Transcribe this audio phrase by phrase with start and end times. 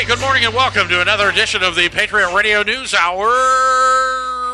[0.00, 3.28] Hey, good morning and welcome to another edition of the Patriot Radio News Hour.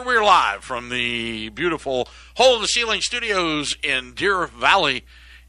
[0.04, 5.04] We're live from the beautiful Hole in the Ceiling Studios in Deer Valley,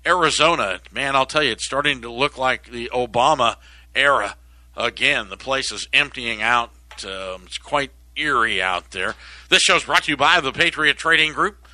[0.05, 0.81] Arizona.
[0.91, 3.55] Man, I'll tell you, it's starting to look like the Obama
[3.95, 4.35] era
[4.75, 5.29] again.
[5.29, 6.69] The place is emptying out.
[7.03, 9.15] Um, it's quite eerie out there.
[9.49, 11.67] This show's brought to you by the Patriot Trading Group.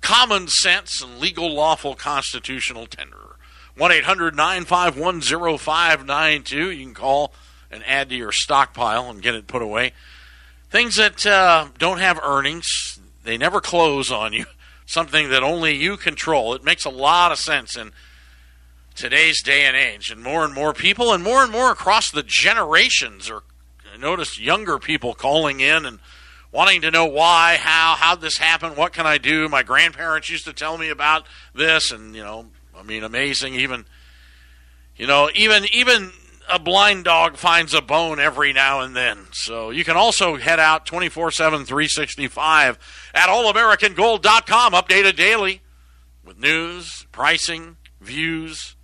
[0.00, 3.34] Common sense and legal, lawful, constitutional tender.
[3.76, 6.70] 1 800 951 0592.
[6.70, 7.34] You can call
[7.74, 9.92] and add to your stockpile and get it put away.
[10.70, 14.46] Things that uh, don't have earnings, they never close on you.
[14.86, 16.54] Something that only you control.
[16.54, 17.92] It makes a lot of sense in
[18.94, 20.10] today's day and age.
[20.10, 23.42] And more and more people, and more and more across the generations, are
[23.92, 26.00] I noticed younger people calling in and
[26.52, 29.48] wanting to know why, how, how this happened, what can I do?
[29.48, 32.46] My grandparents used to tell me about this, and you know,
[32.76, 33.54] I mean, amazing.
[33.54, 33.86] Even,
[34.96, 36.12] you know, even even
[36.48, 39.26] a blind dog finds a bone every now and then.
[39.32, 42.78] So you can also head out 24 7, 365
[43.14, 45.62] at allamericangold.com, updated daily
[46.24, 48.76] with news, pricing, views.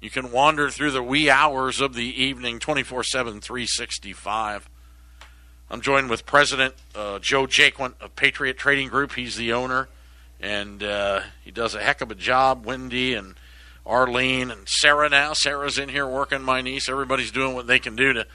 [0.00, 4.68] You can wander through the wee hours of the evening 24 7, 365.
[5.70, 9.12] I'm joined with President uh, Joe Jaquint of Patriot Trading Group.
[9.12, 9.88] He's the owner,
[10.40, 12.66] and uh, he does a heck of a job.
[12.66, 13.36] Wendy and
[13.86, 15.32] Arlene and Sarah now.
[15.32, 16.88] Sarah's in here working my niece.
[16.88, 18.26] Everybody's doing what they can do to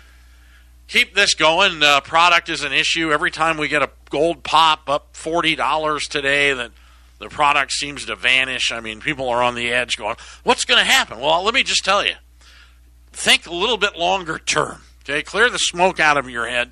[0.88, 1.82] keep this going.
[1.82, 3.12] Uh, product is an issue.
[3.12, 6.72] Every time we get a gold pop up $40 today, that
[7.20, 8.72] the product seems to vanish.
[8.72, 11.20] I mean, people are on the edge going, what's going to happen?
[11.20, 12.14] Well, let me just tell you
[13.18, 14.84] think a little bit longer term.
[15.04, 16.72] Okay, clear the smoke out of your head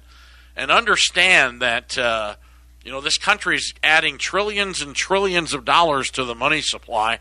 [0.55, 2.35] and understand that uh,
[2.83, 7.19] you know this country's adding trillions and trillions of dollars to the money supply,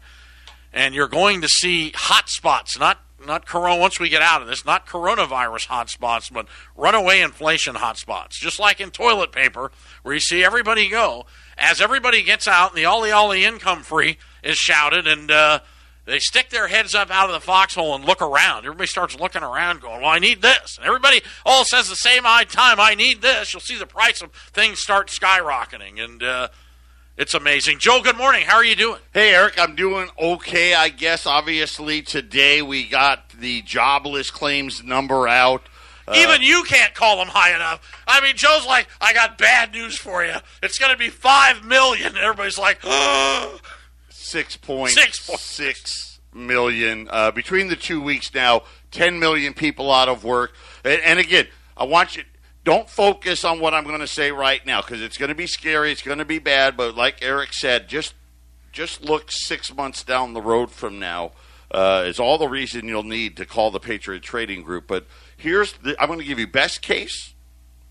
[0.74, 3.80] and you're going to see hot spots, not not corona.
[3.80, 8.32] Once we get out of this, not coronavirus hotspots, but runaway inflation hotspots.
[8.32, 9.72] Just like in toilet paper,
[10.02, 11.24] where you see everybody go
[11.56, 15.60] as everybody gets out, and the ollie ollie income free is shouted, and uh,
[16.04, 18.66] they stick their heads up out of the foxhole and look around.
[18.66, 22.24] Everybody starts looking around, going, "Well, I need this." And everybody all says the same
[22.24, 26.48] time, "I need this." You'll see the price of things start skyrocketing, and uh,
[27.16, 27.78] it's amazing.
[27.78, 28.44] Joe, good morning.
[28.44, 28.98] How are you doing?
[29.12, 31.26] Hey, Eric, I'm doing okay, I guess.
[31.26, 35.62] Obviously, today we got the jobless claims number out.
[36.06, 37.80] Uh, Even you can't call them high enough.
[38.06, 40.34] I mean, Joe's like, "I got bad news for you.
[40.62, 42.08] It's going to be five million.
[42.08, 43.58] And everybody's like, "Oh."
[44.10, 48.62] six point six million uh, between the two weeks now.
[48.90, 50.52] Ten million people out of work,
[50.84, 52.24] and, and again, I want you.
[52.64, 55.46] Don't focus on what I'm going to say right now because it's going to be
[55.46, 55.92] scary.
[55.92, 56.76] It's going to be bad.
[56.76, 58.14] But like Eric said, just
[58.72, 61.32] just look six months down the road from now.
[61.70, 64.86] Uh, is all the reason you'll need to call the Patriot Trading Group.
[64.86, 67.34] But here's the, I'm going to give you best case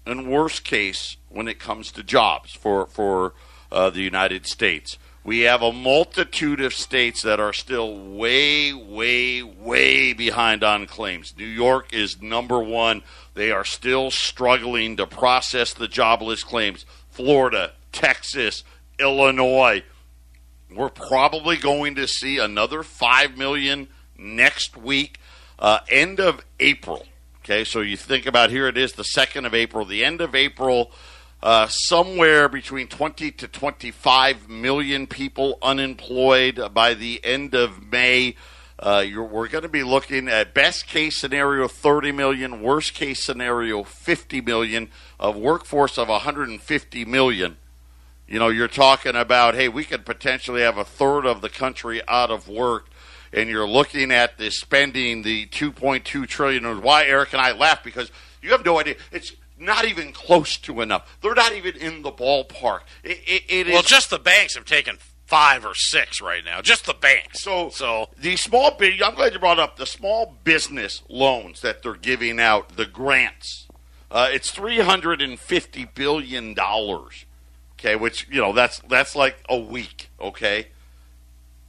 [0.05, 3.33] and worst case when it comes to jobs for for
[3.71, 4.97] uh, the United States.
[5.25, 11.33] We have a multitude of states that are still way, way, way behind on claims.
[11.37, 13.03] New York is number one.
[13.33, 16.85] They are still struggling to process the jobless claims.
[17.09, 18.65] Florida, Texas,
[18.99, 19.83] Illinois.
[20.69, 25.19] We're probably going to see another 5 million next week,
[25.57, 27.05] uh, end of April.
[27.43, 30.35] Okay, so you think about here it is the 2nd of April, the end of
[30.35, 30.91] April
[31.43, 38.35] uh, somewhere between 20 to 25 million people unemployed by the end of May.
[38.79, 43.83] Uh, we're going to be looking at best case scenario 30 million, worst case scenario
[43.83, 44.89] 50 million,
[45.19, 47.57] of workforce of 150 million.
[48.25, 52.01] You know, you're talking about, hey, we could potentially have a third of the country
[52.07, 52.87] out of work
[53.33, 56.81] and you're looking at the spending the 2.2 trillion.
[56.81, 58.11] Why Eric and I laugh because
[58.41, 58.95] you have no idea.
[59.11, 61.17] It's not even close to enough.
[61.21, 62.81] They're not even in the ballpark.
[63.03, 66.61] It, it, it well, is, just the banks have taken five or six right now.
[66.61, 67.41] Just the banks.
[67.43, 69.01] So, so the small big.
[69.01, 72.75] I'm glad you brought up the small business loans that they're giving out.
[72.75, 73.67] The grants.
[74.11, 77.25] Uh, it's three hundred and fifty billion dollars.
[77.79, 80.09] Okay, which you know that's that's like a week.
[80.21, 80.67] Okay,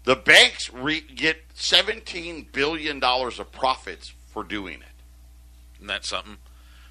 [0.05, 5.76] the banks re- get seventeen billion dollars of profits for doing it.
[5.76, 6.37] Isn't that something?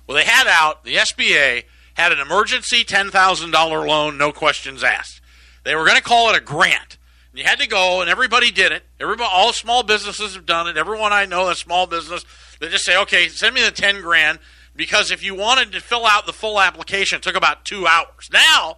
[0.07, 1.63] Well, they had out, the SBA
[1.95, 5.21] had an emergency $10,000 loan, no questions asked.
[5.63, 6.97] They were going to call it a grant.
[7.31, 8.83] And you had to go, and everybody did it.
[8.99, 10.77] Everybody, all small businesses have done it.
[10.77, 12.25] Everyone I know that's small business,
[12.59, 14.39] they just say, okay, send me the 10 grand.
[14.75, 18.29] Because if you wanted to fill out the full application, it took about two hours.
[18.31, 18.77] Now,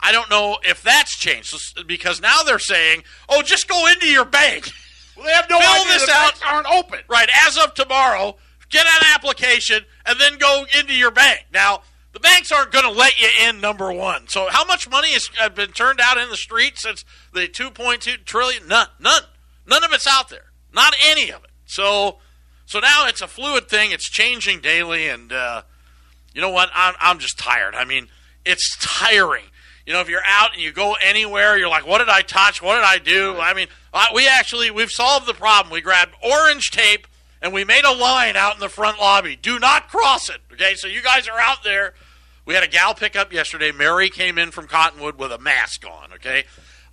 [0.00, 1.54] I don't know if that's changed
[1.86, 4.68] because now they're saying, "Oh, just go into your bank."
[5.16, 6.40] Well, they have no Fill idea this the out.
[6.44, 6.98] aren't open.
[7.08, 8.36] Right, as of tomorrow,
[8.70, 11.46] get an application, and then go into your bank.
[11.52, 11.82] Now,
[12.12, 14.28] the banks aren't going to let you in, number one.
[14.28, 18.24] So, how much money has uh, been turned out in the street since the 2.2
[18.24, 18.66] trillion?
[18.66, 18.88] None.
[18.98, 19.22] None.
[19.66, 20.52] None of it's out there.
[20.72, 21.50] Not any of it.
[21.66, 22.18] So,
[22.64, 23.90] so now it's a fluid thing.
[23.92, 25.62] It's changing daily, and uh,
[26.34, 26.70] you know what?
[26.74, 27.74] I'm I'm just tired.
[27.74, 28.08] I mean,
[28.44, 29.44] it's tiring.
[29.84, 32.60] You know, if you're out and you go anywhere, you're like, "What did I touch?
[32.60, 35.72] What did I do?" I mean, uh, we actually we've solved the problem.
[35.72, 37.06] We grabbed orange tape
[37.46, 39.36] and we made a line out in the front lobby.
[39.36, 40.40] Do not cross it.
[40.52, 41.94] Okay, so you guys are out there.
[42.44, 43.70] We had a gal pick up yesterday.
[43.70, 46.12] Mary came in from Cottonwood with a mask on.
[46.14, 46.42] Okay,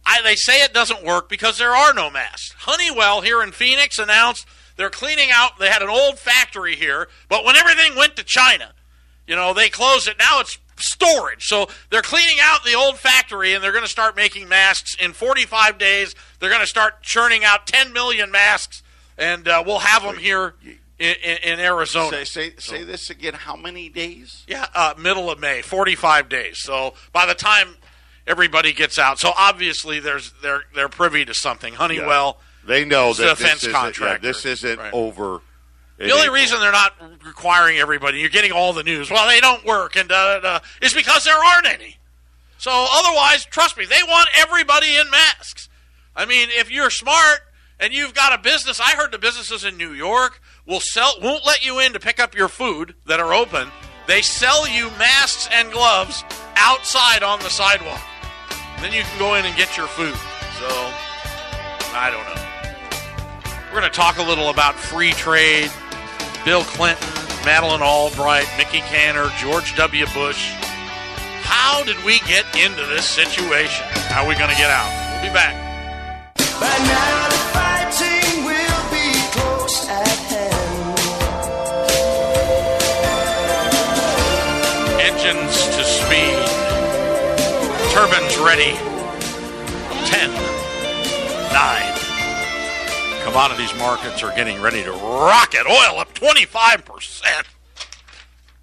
[0.06, 2.54] I, they say it doesn't work because there are no masks.
[2.60, 4.46] Honeywell here in Phoenix announced
[4.76, 5.58] they're cleaning out.
[5.58, 8.74] They had an old factory here, but when everything went to China,
[9.26, 10.20] you know, they closed it.
[10.20, 11.46] Now it's storage.
[11.46, 15.14] So they're cleaning out the old factory and they're going to start making masks in
[15.14, 16.14] 45 days.
[16.40, 18.83] They're going to start churning out 10 million masks,
[19.18, 20.56] and uh, we'll have them here
[21.00, 22.26] in, in, in Arizona.
[22.26, 23.34] Say, say, say this again.
[23.34, 24.44] How many days?
[24.48, 26.60] Yeah, uh, middle of May, 45 days.
[26.60, 27.76] So by the time
[28.28, 31.74] everybody gets out, so obviously there's they're they're privy to something.
[31.74, 32.38] Honeywell.
[32.40, 32.44] Yeah.
[32.66, 34.06] They know that defense this contractor.
[34.06, 34.94] Isn't, yeah, this isn't Right.
[34.94, 35.42] over.
[35.98, 36.96] The only reason they're not
[37.26, 39.10] requiring everybody, you're getting all the news.
[39.12, 41.98] Well, they don't work, and da, da, da, is because there aren't any.
[42.58, 45.70] So otherwise, trust me, they want everybody in masks.
[46.16, 47.42] I mean, if you're smart
[47.80, 51.46] and you've got a business, I heard the businesses in New York will sell, won't
[51.46, 53.70] let you in to pick up your food that are open.
[54.08, 56.24] They sell you masks and gloves
[56.56, 58.02] outside on the sidewalk.
[58.82, 60.16] Then you can go in and get your food.
[60.60, 60.68] So
[61.96, 62.44] I don't know.
[63.72, 65.72] We're going to talk a little about free trade,
[66.46, 67.08] Bill Clinton,
[67.46, 70.06] Madeleine Albright, Mickey Kantor, George W.
[70.14, 70.52] Bush.
[71.42, 73.86] How did we get into this situation?
[74.10, 75.22] How are we going to get out?
[75.22, 75.56] We'll be back.
[85.26, 86.36] Engines to speed,
[87.94, 88.74] turbines ready.
[90.10, 90.30] 10,
[91.54, 93.24] 9.
[93.24, 95.66] Commodities markets are getting ready to rocket.
[95.66, 97.46] Oil up 25%.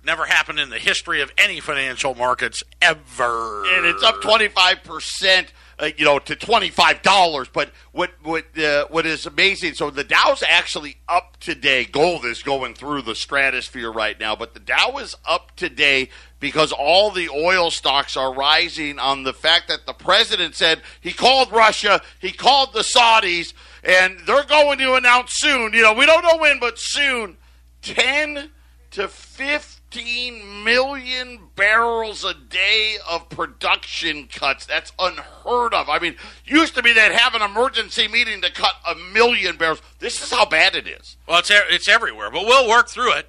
[0.05, 3.65] Never happened in the history of any financial markets ever.
[3.77, 5.53] and it's up twenty five percent.
[5.79, 7.49] Uh, you know, to twenty five dollars.
[7.53, 9.75] But what what uh, what is amazing?
[9.75, 11.85] So the Dow's actually up today.
[11.85, 16.09] Gold is going through the stratosphere right now, but the Dow is up today
[16.41, 21.13] because all the oil stocks are rising on the fact that the president said he
[21.13, 23.53] called Russia, he called the Saudis,
[23.85, 25.73] and they're going to announce soon.
[25.75, 27.37] You know, we don't know when, but soon,
[27.83, 28.51] ten
[28.93, 34.67] to 15 million barrels a day of production cuts.
[34.67, 35.89] That's unheard of.
[35.89, 39.83] I mean, used to be they'd have an emergency meeting to cut a million barrels.
[40.01, 41.17] This is how bad it is.
[41.29, 43.29] Well, it's it's everywhere, but we'll work through it.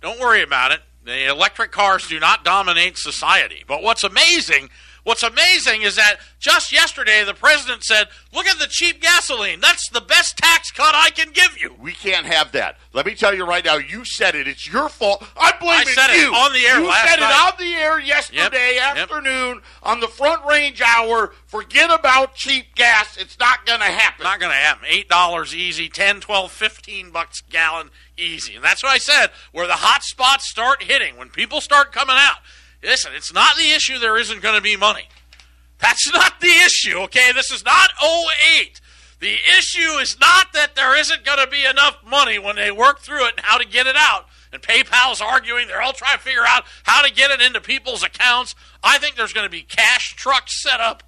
[0.00, 0.80] Don't worry about it.
[1.06, 3.62] The electric cars do not dominate society.
[3.64, 4.70] But what's amazing,
[5.06, 9.60] what's amazing is that just yesterday the president said, "Look at the cheap gasoline.
[9.60, 12.76] That's the best tax cut I can give you." We can't have that.
[12.92, 14.48] Let me tell you right now, you said it.
[14.48, 15.24] It's your fault.
[15.36, 16.34] I'm blaming I said it you.
[16.34, 17.30] on the air You said night.
[17.30, 18.96] it on the air yesterday Yep, yep.
[19.10, 21.32] afternoon on the front range hour.
[21.46, 23.16] Forget about cheap gas.
[23.16, 24.24] It's not going to happen.
[24.24, 24.86] Not going to happen.
[24.88, 28.54] Eight dollars easy, 10, 12, 15 bucks a gallon easy.
[28.56, 29.30] And that's what I said.
[29.52, 32.38] Where the hot spots start hitting, when people start coming out.
[32.86, 33.98] Listen, it's not the issue.
[33.98, 35.08] There isn't going to be money.
[35.78, 36.98] That's not the issue.
[36.98, 38.80] Okay, this is not 08.
[39.18, 43.00] The issue is not that there isn't going to be enough money when they work
[43.00, 44.26] through it and how to get it out.
[44.52, 48.04] And PayPal's arguing they're all trying to figure out how to get it into people's
[48.04, 48.54] accounts.
[48.84, 51.02] I think there's going to be cash trucks set up.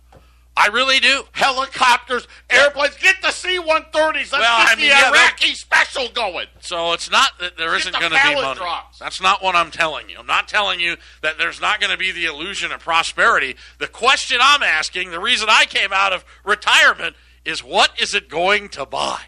[0.58, 1.22] I really do.
[1.32, 2.96] Helicopters, airplanes.
[2.96, 3.92] Get the C-130s.
[3.92, 6.46] Let's Well, get I mean, the yeah, Iraqi special going.
[6.60, 8.58] So it's not that there isn't the going to be money.
[8.58, 8.98] drops.
[8.98, 10.18] That's not what I'm telling you.
[10.18, 13.54] I'm not telling you that there's not going to be the illusion of prosperity.
[13.78, 18.28] The question I'm asking, the reason I came out of retirement, is what is it
[18.28, 19.20] going to buy?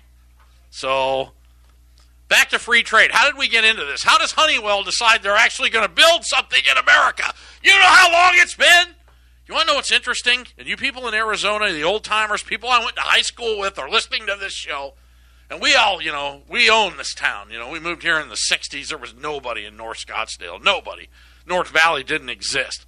[0.70, 1.30] So
[2.28, 3.10] back to free trade.
[3.12, 4.02] How did we get into this?
[4.02, 7.32] How does Honeywell decide they're actually going to build something in America?
[7.62, 8.94] You know how long it's been?
[9.50, 10.47] You want to know what's interesting?
[10.59, 13.80] And you people in Arizona, the old timers, people I went to high school with,
[13.80, 14.95] are listening to this show.
[15.50, 17.50] And we all, you know, we own this town.
[17.50, 18.90] You know, we moved here in the 60s.
[18.90, 20.62] There was nobody in North Scottsdale.
[20.62, 21.09] Nobody.
[21.45, 22.87] North Valley didn't exist.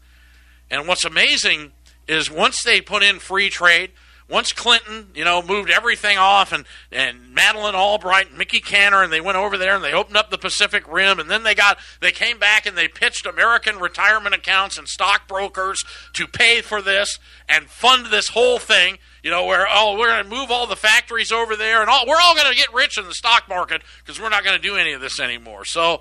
[0.70, 1.72] And what's amazing
[2.06, 3.90] is once they put in free trade,
[4.32, 9.12] once Clinton, you know, moved everything off and, and Madeleine Albright and Mickey Kantor and
[9.12, 11.78] they went over there and they opened up the Pacific Rim and then they got
[12.00, 15.84] they came back and they pitched American retirement accounts and stockbrokers
[16.14, 18.96] to pay for this and fund this whole thing.
[19.22, 22.06] you know, where oh we're going to move all the factories over there, and all
[22.06, 24.62] we're all going to get rich in the stock market because we're not going to
[24.62, 25.66] do any of this anymore.
[25.66, 26.00] So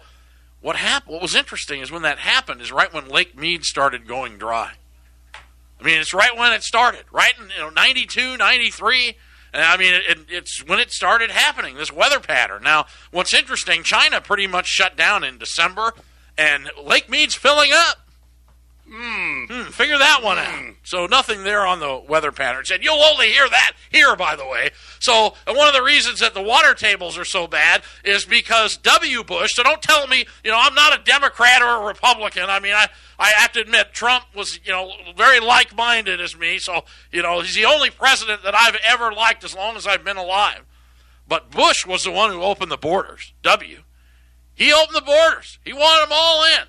[0.61, 1.13] what happened?
[1.13, 4.73] What was interesting is when that happened is right when Lake Mead started going dry.
[5.81, 9.17] I mean, it's right when it started, right in you know 92, 93.
[9.53, 12.63] And I mean, it, it's when it started happening, this weather pattern.
[12.63, 15.93] Now, what's interesting, China pretty much shut down in December,
[16.37, 18.10] and Lake Mead's filling up.
[18.93, 20.73] Hmm, figure that one out.
[20.83, 22.65] So nothing there on the weather pattern.
[22.65, 24.71] Said you'll only hear that here, by the way.
[24.99, 28.75] So and one of the reasons that the water tables are so bad is because
[28.75, 29.23] W.
[29.23, 29.53] Bush.
[29.53, 32.49] So don't tell me, you know, I'm not a Democrat or a Republican.
[32.49, 36.59] I mean, I I have to admit Trump was, you know, very like-minded as me.
[36.59, 36.81] So
[37.13, 40.17] you know, he's the only president that I've ever liked as long as I've been
[40.17, 40.65] alive.
[41.29, 43.31] But Bush was the one who opened the borders.
[43.41, 43.83] W.
[44.53, 45.59] He opened the borders.
[45.63, 46.67] He wanted them all in.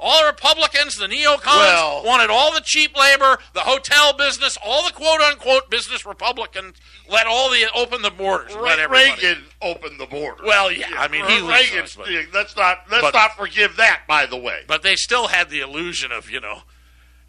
[0.00, 4.86] All the Republicans, the neocons, Well- wanted all the cheap labor, the hotel business, all
[4.86, 6.76] the quote unquote business Republicans
[7.08, 8.54] let all the open the borders.
[8.54, 10.44] Re- Reagan opened the border.
[10.44, 11.84] Well, yeah, I mean he Reagan.
[11.84, 14.02] us, but, let's not let's but- not forgive that.
[14.06, 16.62] By the way, but they still had the illusion of you know,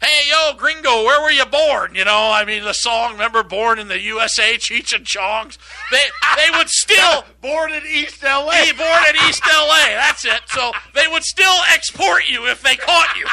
[0.00, 1.94] hey yo gringo, where were you born?
[1.94, 5.58] You know, I mean the song, remember born in the USA, Cheech and Chongs.
[5.90, 6.04] They
[6.36, 8.72] they would still born in East L.A.
[8.72, 9.88] Born in East LA.
[9.90, 10.40] That's it.
[10.48, 13.26] So they would still export you if they caught you.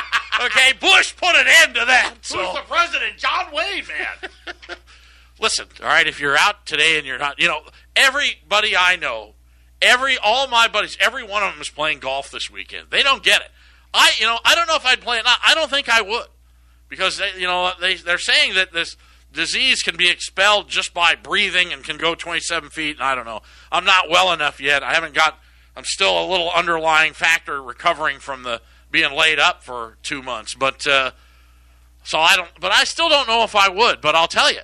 [0.46, 2.14] Okay, Bush put an end to that.
[2.20, 3.18] Who's So the president?
[3.18, 4.58] John Wayne, man.
[5.40, 7.62] listen, all right, if you're out today and you're not, you know,
[7.96, 9.34] everybody I know,
[9.82, 12.88] every all my buddies, every one of them is playing golf this weekend.
[12.90, 13.52] They don't get it.
[13.94, 15.24] I, you know, I don't know if I'd play it.
[15.26, 15.40] Not.
[15.44, 16.28] I don't think I would,
[16.90, 18.96] because they, you know, they they're saying that this
[19.34, 22.96] disease can be expelled just by breathing and can go 27 feet.
[22.98, 23.42] And I don't know.
[23.72, 24.84] I'm not well enough yet.
[24.84, 25.40] I haven't got.
[25.76, 30.54] I'm still a little underlying factor recovering from the being laid up for two months,
[30.56, 30.86] but.
[30.88, 31.12] uh
[32.04, 34.00] so I don't, but I still don't know if I would.
[34.00, 34.62] But I'll tell you,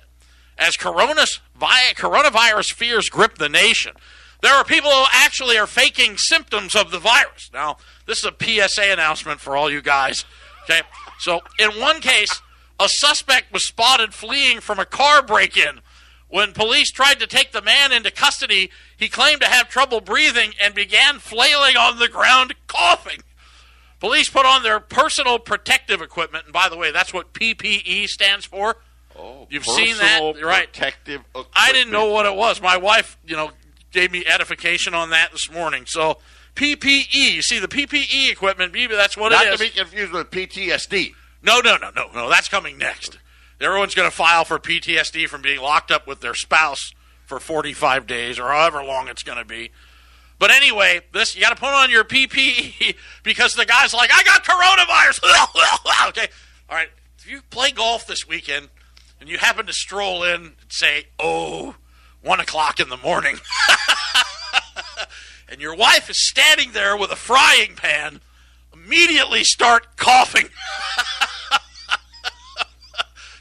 [0.56, 3.92] as coronas, vi- coronavirus fears grip the nation,
[4.40, 7.50] there are people who actually are faking symptoms of the virus.
[7.52, 7.76] Now,
[8.06, 10.24] this is a PSA announcement for all you guys.
[10.64, 10.80] Okay,
[11.18, 12.40] so in one case,
[12.80, 15.80] a suspect was spotted fleeing from a car break-in.
[16.28, 20.52] When police tried to take the man into custody, he claimed to have trouble breathing
[20.60, 23.20] and began flailing on the ground, coughing.
[24.00, 28.44] Police put on their personal protective equipment, and by the way, that's what PPE stands
[28.44, 28.76] for.
[29.16, 30.72] Oh, You've seen that, You're right.
[30.72, 31.20] Protective.
[31.20, 31.52] Equipment.
[31.54, 32.60] I didn't know what it was.
[32.60, 33.52] My wife, you know,
[33.92, 35.84] gave me edification on that this morning.
[35.86, 36.18] So
[36.54, 40.30] PPE, you see the PPE equipment, maybe that's what Not it to be confused with
[40.30, 41.12] PTSD.
[41.42, 42.28] no, no, no, no, no.
[42.28, 43.18] That's coming next.
[43.60, 46.92] Everyone's going to file for PTSD from being locked up with their spouse
[47.24, 49.70] for 45 days or however long it's going to be.
[50.38, 54.22] But anyway, this you got to put on your PPE because the guy's like, I
[54.24, 56.08] got coronavirus.
[56.08, 56.28] okay,
[56.68, 56.88] all right.
[57.18, 58.68] If you play golf this weekend
[59.20, 61.76] and you happen to stroll in and say, "Oh,
[62.20, 63.36] one o'clock in the morning,"
[65.48, 68.20] and your wife is standing there with a frying pan,
[68.72, 70.48] immediately start coughing.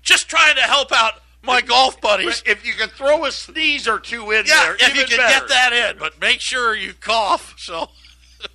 [0.02, 2.44] Just trying to help out my golf buddies.
[2.46, 5.40] If you can throw a sneeze or two in Yeah, there, if you can better.
[5.40, 7.56] get that in, but make sure you cough.
[7.58, 7.90] So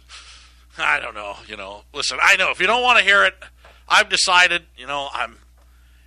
[0.78, 1.36] I don't know.
[1.46, 2.18] You know, listen.
[2.22, 3.34] I know if you don't want to hear it,
[3.88, 4.64] I've decided.
[4.76, 5.36] You know, I'm.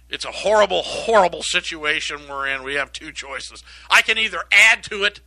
[0.09, 2.63] It's a horrible, horrible situation we're in.
[2.63, 3.63] We have two choices.
[3.89, 5.21] I can either add to it,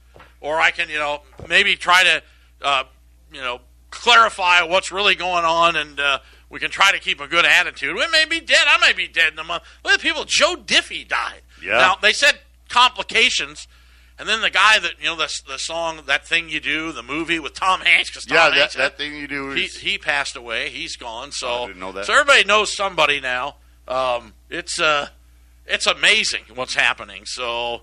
[0.45, 2.23] or I can, you know, maybe try to,
[2.63, 2.85] uh,
[3.33, 3.61] you know,
[3.91, 6.19] clarify what's really going on, and uh,
[6.51, 7.95] we can try to keep a good attitude.
[7.97, 8.65] We may be dead.
[8.67, 9.63] I may be dead in a month.
[9.85, 10.25] Look at people.
[10.27, 11.41] Joe Diffie died.
[11.63, 11.79] Yeah.
[11.79, 13.67] Now they said complications,
[14.19, 17.03] and then the guy that you know the the song that thing you do, the
[17.03, 19.79] movie with Tom Hanks, because Tom Yeah, that, Hanks that thing you do he is.
[19.79, 20.69] he passed away.
[20.69, 21.33] He's gone.
[21.33, 22.05] So Oh, I didn't know that.
[22.05, 23.57] So everybody knows somebody now.
[23.89, 25.09] Um, it's uh,
[25.67, 27.23] it's amazing what's happening.
[27.25, 27.83] So,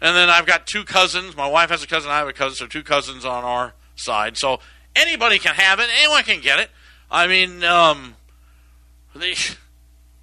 [0.00, 1.36] and then I've got two cousins.
[1.36, 2.10] My wife has a cousin.
[2.10, 2.56] I have a cousin.
[2.56, 4.36] So two cousins on our side.
[4.36, 4.60] So
[4.94, 5.88] anybody can have it.
[6.00, 6.70] Anyone can get it.
[7.10, 8.16] I mean, um,
[9.14, 9.34] they,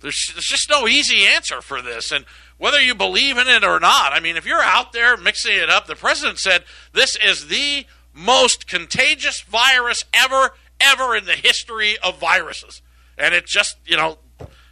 [0.01, 2.25] there's there's just no easy answer for this, and
[2.57, 4.13] whether you believe in it or not.
[4.13, 7.85] I mean, if you're out there mixing it up, the president said this is the
[8.13, 12.81] most contagious virus ever, ever in the history of viruses,
[13.17, 14.17] and it just you know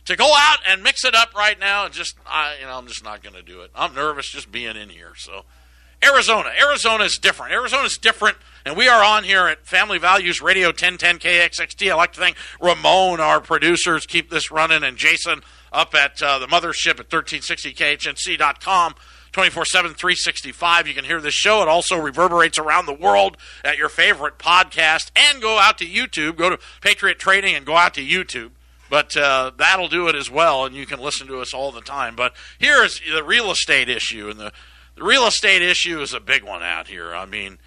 [0.05, 3.03] to go out and mix it up right now, just I you know I'm just
[3.03, 3.71] not going to do it.
[3.75, 5.43] I'm nervous just being in here, so.
[6.03, 6.49] Arizona.
[6.59, 7.53] Arizona is different.
[7.53, 11.91] Arizona is different, and we are on here at Family Values Radio 1010 KXXT.
[11.91, 15.41] I like to thank Ramon, our producers, keep this running, and Jason
[15.71, 18.95] up at uh, the mothership at 1360KHNC.com.
[19.31, 20.87] 24 7, 365.
[20.87, 21.61] You can hear this show.
[21.61, 26.35] It also reverberates around the world at your favorite podcast and go out to YouTube.
[26.35, 28.51] Go to Patriot Trading and go out to YouTube.
[28.91, 31.79] But uh, that'll do it as well, and you can listen to us all the
[31.79, 32.13] time.
[32.13, 34.51] But here is the real estate issue, and the,
[34.95, 37.15] the real estate issue is a big one out here.
[37.15, 37.59] I mean,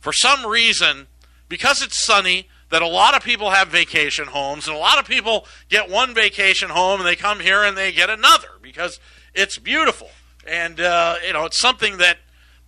[0.00, 1.06] for some reason,
[1.48, 5.06] because it's sunny, that a lot of people have vacation homes, and a lot of
[5.06, 8.98] people get one vacation home and they come here and they get another because
[9.34, 10.10] it's beautiful,
[10.48, 12.16] and uh, you know it's something that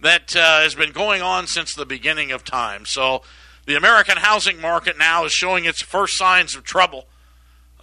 [0.03, 2.87] that uh, has been going on since the beginning of time.
[2.87, 3.23] So
[3.67, 7.07] the American housing market now is showing its first signs of trouble.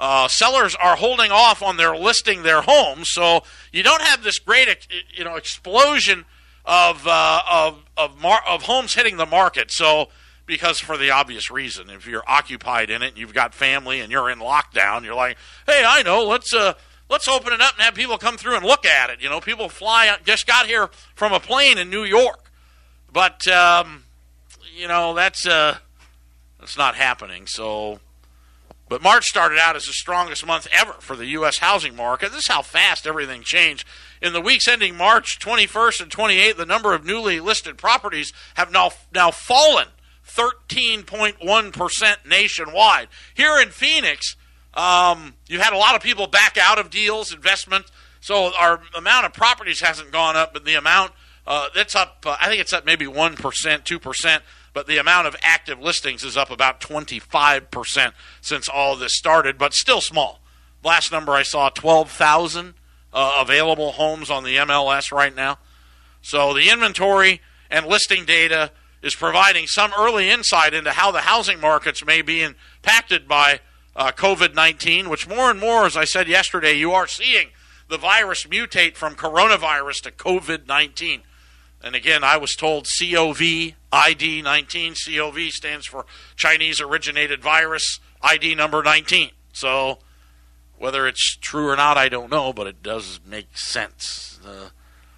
[0.02, 4.40] Uh, sellers are holding off on their listing their homes, so you don't have this
[4.40, 6.26] great, you know, explosion
[6.66, 9.72] of uh, of of, mar- of homes hitting the market.
[9.72, 10.10] So
[10.48, 14.12] because for the obvious reason, if you're occupied in it, and you've got family, and
[14.12, 16.74] you're in lockdown, you're like, hey, I know, let's uh,
[17.08, 19.22] let's open it up and have people come through and look at it.
[19.22, 22.52] You know, people fly just got here from a plane in New York,
[23.14, 24.06] but um,
[24.76, 25.78] you know that's uh,
[26.60, 27.46] that's not happening.
[27.46, 28.00] So
[28.92, 31.60] but March started out as the strongest month ever for the U.S.
[31.60, 32.34] housing market.
[32.34, 33.88] This is how fast everything changed.
[34.22, 38.70] In the weeks ending March 21st and 28th, the number of newly listed properties have
[38.70, 39.88] now, now fallen
[40.28, 43.08] 13.1% nationwide.
[43.34, 44.36] Here in Phoenix,
[44.74, 47.86] um, you had a lot of people back out of deals, investment.
[48.20, 51.14] So our amount of properties hasn't gone up, but the amount
[51.48, 52.26] uh, that's up.
[52.26, 55.80] Uh, I think it's up maybe one percent, two percent but the amount of active
[55.80, 60.40] listings is up about 25% since all this started, but still small.
[60.84, 62.74] Last number I saw 12,000
[63.14, 65.58] uh, available homes on the MLS right now.
[66.22, 71.60] So the inventory and listing data is providing some early insight into how the housing
[71.60, 73.60] markets may be impacted by
[73.96, 77.50] uh, COVID 19, which more and more, as I said yesterday, you are seeing
[77.90, 81.22] the virus mutate from coronavirus to COVID 19.
[81.84, 84.96] And again, I was told COV ID 19.
[84.96, 86.06] COV stands for
[86.36, 89.32] Chinese originated virus ID number 19.
[89.54, 90.00] So
[90.78, 94.40] whether it's true or not, I don't know, but it does make sense.
[94.46, 94.70] Uh,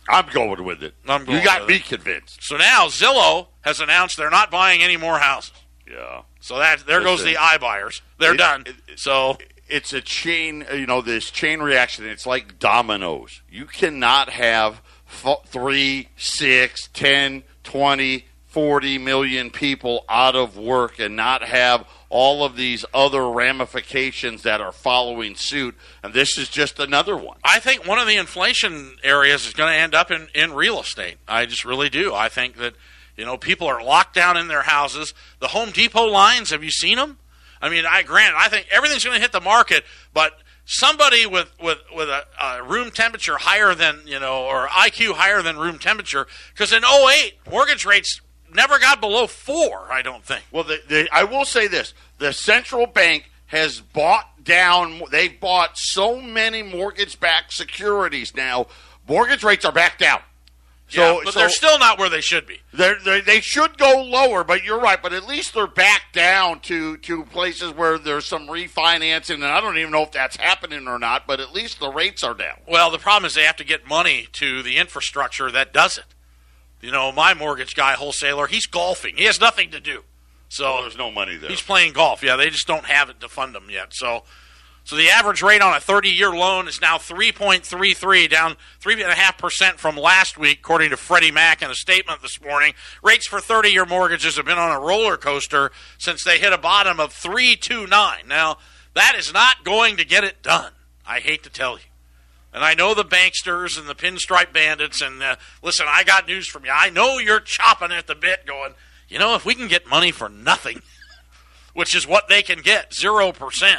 [0.10, 0.96] I'm going with it.
[1.08, 1.86] I'm going you got me it.
[1.86, 2.44] convinced.
[2.44, 5.54] So now Zillow has announced they're not buying any more houses.
[5.90, 6.24] Yeah.
[6.42, 8.02] So that there goes Listen, the iBuyers.
[8.20, 8.64] They're it- done.
[8.66, 9.38] it- so
[9.70, 12.06] It's a chain, you know, this chain reaction.
[12.06, 13.42] It's like dominoes.
[13.50, 21.16] You cannot have fo- three, six, ten, twenty, forty million people out of work and
[21.16, 25.76] not have all of these other ramifications that are following suit.
[26.04, 27.40] And this is just another one.
[27.44, 30.80] I think one of the inflation areas is going to end up in, in real
[30.80, 31.18] estate.
[31.28, 32.14] I just really do.
[32.14, 32.76] I think that,
[33.18, 35.16] you know, people are locked down in their houses.
[35.40, 37.18] The Home Depot lines, have you seen them?
[37.60, 40.34] I mean, I grant, I think everything's going to hit the market, but
[40.66, 45.42] somebody with, with, with a, a room temperature higher than, you know, or IQ higher
[45.42, 48.22] than room temperature, because in 08, mortgage rates
[48.56, 50.44] never got below four, I don't think.
[50.52, 55.02] Well, the, the, I will say this: the central bank has bought down.
[55.12, 58.68] They've bought so many mortgage-backed securities now.
[59.08, 60.22] Mortgage rates are back down.
[60.90, 62.60] So, yeah, but so they're still not where they should be.
[62.72, 64.44] they're, they they should go lower.
[64.44, 65.02] But you're right.
[65.02, 69.60] But at least they're back down to to places where there's some refinancing, and I
[69.60, 71.26] don't even know if that's happening or not.
[71.26, 72.58] But at least the rates are down.
[72.68, 76.06] Well, the problem is they have to get money to the infrastructure that does it.
[76.84, 79.16] You know, my mortgage guy, wholesaler, he's golfing.
[79.16, 80.04] He has nothing to do.
[80.50, 81.50] So oh, there's no money there.
[81.50, 82.22] he's playing golf.
[82.22, 83.94] Yeah, they just don't have it to fund him yet.
[83.94, 84.24] So,
[84.84, 89.16] so the average rate on a 30-year loan is now 3.33, down three and a
[89.16, 92.74] half percent from last week, according to Freddie Mac in a statement this morning.
[93.02, 97.00] Rates for 30-year mortgages have been on a roller coaster since they hit a bottom
[97.00, 98.28] of 3.29.
[98.28, 98.58] Now,
[98.94, 100.74] that is not going to get it done.
[101.08, 101.86] I hate to tell you.
[102.54, 105.02] And I know the banksters and the pinstripe bandits.
[105.02, 106.72] And uh, listen, I got news from you.
[106.72, 108.76] I know you're chopping at the bit, going,
[109.10, 110.82] you know, if we can get money for nothing,
[111.74, 113.76] which is what they can get, 0%,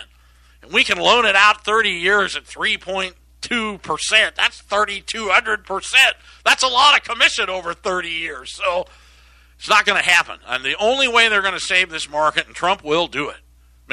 [0.62, 5.94] and we can loan it out 30 years at 3.2%, that's 3,200%.
[6.44, 8.52] That's a lot of commission over 30 years.
[8.54, 8.86] So
[9.56, 10.38] it's not going to happen.
[10.46, 13.36] And the only way they're going to save this market, and Trump will do it,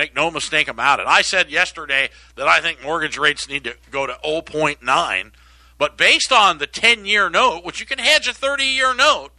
[0.01, 1.05] Make no mistake about it.
[1.05, 5.31] I said yesterday that I think mortgage rates need to go to 0.9,
[5.77, 9.29] but based on the 10 year note, which you can hedge a 30 year note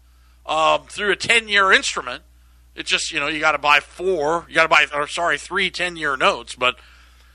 [0.47, 2.23] um, through a 10 year instrument,
[2.77, 5.37] it's just, you know, you got to buy four, you got to buy, or sorry,
[5.37, 6.77] three 10 year notes, but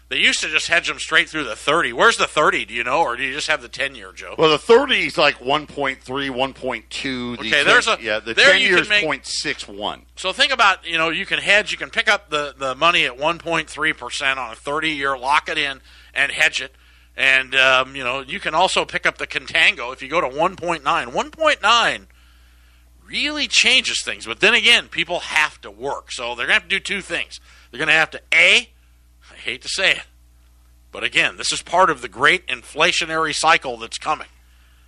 [0.09, 1.91] they used to just hedge them straight through the 30.
[1.93, 2.65] Where's the 30?
[2.65, 4.35] Do you know, or do you just have the 10 year, Joe?
[4.37, 5.97] Well, the 30 is like 1.3,
[6.29, 7.37] 1.2.
[7.37, 10.01] The Okay, there's a- yeah, the there 10 you years can make- 0.61.
[10.15, 13.05] So think about, you know, you can hedge, you can pick up the, the money
[13.05, 15.81] at 1.3% on a 30 year, lock it in,
[16.13, 16.73] and hedge it.
[17.17, 20.27] And, um, you know, you can also pick up the contango if you go to
[20.29, 20.83] 1.9.
[20.83, 22.05] 1.9
[23.05, 24.25] really changes things.
[24.25, 26.11] But then again, people have to work.
[26.11, 27.39] So they're going to have to do two things.
[27.71, 28.69] They're going to have to, A,
[29.47, 30.03] hate to say it,
[30.91, 34.27] But again, this is part of the great inflationary cycle that's coming.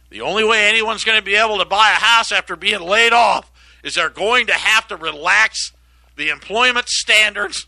[0.10, 3.14] The only way anyone's going to be able to buy a house after being laid
[3.14, 3.52] off
[3.84, 5.72] is they're going to have to relax
[6.18, 7.68] the employment standards.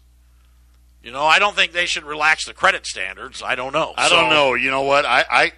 [1.04, 3.42] You know, I don't think they should relax the credit standards.
[3.44, 3.94] I don't know.
[3.98, 4.54] I So, don't know.
[4.56, 5.06] You know what?
[5.06, 5.52] I I,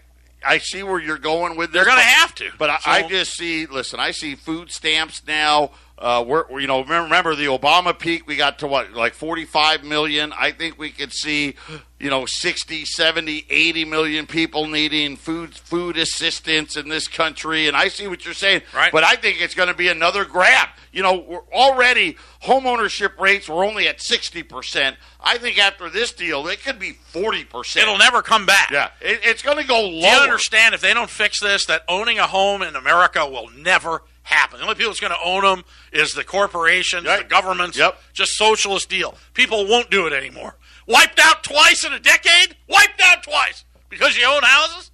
[0.46, 1.76] I see where you're going with this.
[1.84, 2.50] They're going to have to.
[2.58, 3.66] But I, So- I just see.
[3.66, 5.72] Listen, I see food stamps now.
[5.98, 8.28] Uh, we're, we're- you know remember, the Obama peak?
[8.28, 10.34] We got to what like 45 million.
[10.38, 11.56] I think we could see
[12.00, 17.68] you know 60, 70, 80 million people needing food food assistance in this country.
[17.68, 18.64] And I see what you're saying.
[18.76, 18.92] Right.
[18.92, 20.70] But I think it's going to be another grab.
[20.92, 24.98] You know, we're already home ownership rates were only at 60 percent.
[25.22, 27.84] I think after this deal, it could be 40 percent.
[27.84, 28.72] It'll never come back.
[28.72, 29.92] Yeah, it, it's going to go lower.
[30.02, 33.50] Do you understand if they don't fix this, that owning a home in America will
[33.52, 34.58] never happen?
[34.60, 37.20] The only people that's going to own them is the corporations, Right.
[37.24, 37.78] the governments.
[37.78, 38.00] Yep.
[38.14, 39.18] Just socialist deal.
[39.34, 40.56] People won't do it anymore.
[40.88, 42.56] Wiped out twice in a decade?
[42.68, 44.92] Wiped out twice because you own houses?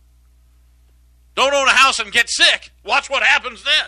[1.35, 2.71] Don't own a house and get sick.
[2.83, 3.85] Watch what happens then.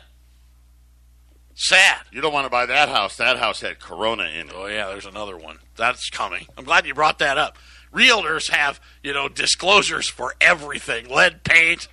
[1.54, 1.97] Sad.
[2.12, 3.17] You don't want to buy that house.
[3.17, 4.54] That house had Corona in it.
[4.56, 5.60] Oh yeah, there's another one.
[5.75, 6.47] That's coming.
[6.58, 7.58] I'm glad you brought that up.
[7.93, 11.10] Realtors have, you know, disclosures for everything.
[11.10, 11.88] Lead paint.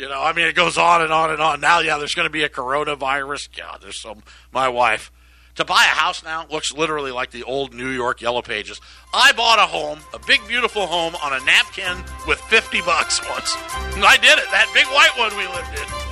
[0.00, 1.60] You know, I mean it goes on and on and on.
[1.60, 3.54] Now, yeah, there's gonna be a coronavirus.
[3.54, 5.12] God, there's some my wife.
[5.56, 8.80] To buy a house now looks literally like the old New York Yellow Pages.
[9.12, 13.54] I bought a home, a big beautiful home on a napkin with fifty bucks once.
[14.00, 14.50] I did it.
[14.50, 16.10] That big white one we lived in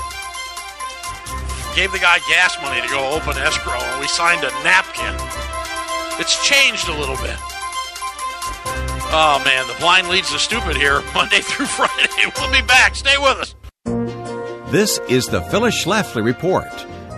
[1.74, 5.14] gave the guy gas money to go open escrow, and we signed a napkin.
[6.20, 7.36] It's changed a little bit.
[9.10, 12.04] Oh man, the blind leads the stupid here, Monday through Friday.
[12.36, 12.94] We'll be back.
[12.94, 13.54] Stay with us.
[14.70, 16.68] This is the Phyllis Schlafly Report,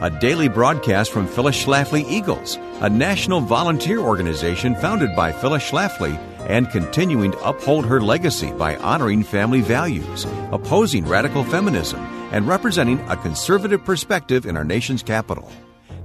[0.01, 6.17] a daily broadcast from Phyllis Schlafly Eagles, a national volunteer organization founded by Phyllis Schlafly
[6.49, 11.99] and continuing to uphold her legacy by honoring family values, opposing radical feminism,
[12.31, 15.51] and representing a conservative perspective in our nation's capital.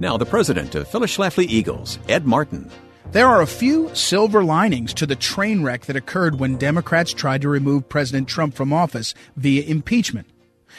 [0.00, 2.68] Now, the president of Phyllis Schlafly Eagles, Ed Martin.
[3.12, 7.42] There are a few silver linings to the train wreck that occurred when Democrats tried
[7.42, 10.26] to remove President Trump from office via impeachment.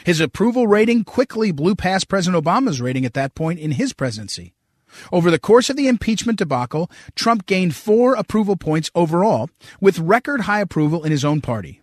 [0.04, 4.54] His approval rating quickly blew past President Obama's rating at that point in his presidency.
[5.12, 10.42] Over the course of the impeachment debacle, Trump gained four approval points overall, with record
[10.42, 11.82] high approval in his own party.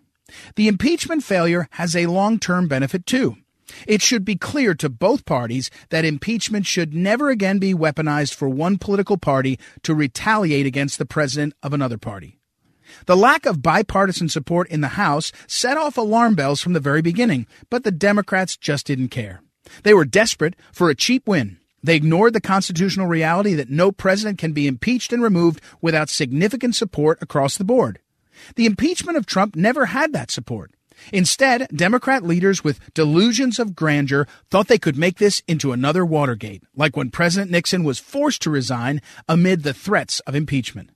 [0.56, 3.36] The impeachment failure has a long term benefit too.
[3.86, 8.48] It should be clear to both parties that impeachment should never again be weaponized for
[8.48, 12.35] one political party to retaliate against the president of another party.
[13.06, 17.02] The lack of bipartisan support in the House set off alarm bells from the very
[17.02, 19.42] beginning, but the Democrats just didn't care.
[19.82, 21.58] They were desperate for a cheap win.
[21.82, 26.74] They ignored the constitutional reality that no president can be impeached and removed without significant
[26.74, 28.00] support across the board.
[28.56, 30.72] The impeachment of Trump never had that support.
[31.12, 36.62] Instead, Democrat leaders with delusions of grandeur thought they could make this into another Watergate,
[36.74, 40.90] like when President Nixon was forced to resign amid the threats of impeachment.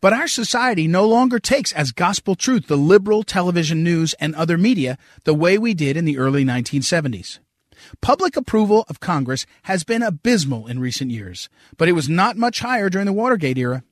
[0.00, 4.58] But our society no longer takes as gospel truth the liberal television news and other
[4.58, 7.38] media the way we did in the early 1970s.
[8.00, 12.60] Public approval of Congress has been abysmal in recent years, but it was not much
[12.60, 13.82] higher during the Watergate era.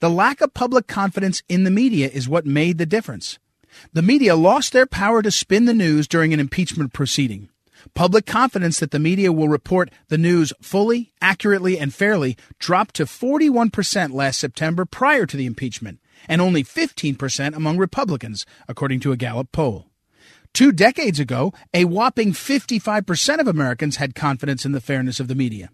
[0.00, 3.38] The lack of public confidence in the media is what made the difference.
[3.92, 7.48] The media lost their power to spin the news during an impeachment proceeding.
[7.94, 13.04] Public confidence that the media will report the news fully, accurately, and fairly dropped to
[13.04, 19.16] 41% last September prior to the impeachment, and only 15% among Republicans, according to a
[19.16, 19.86] Gallup poll.
[20.52, 25.34] Two decades ago, a whopping 55% of Americans had confidence in the fairness of the
[25.34, 25.70] media.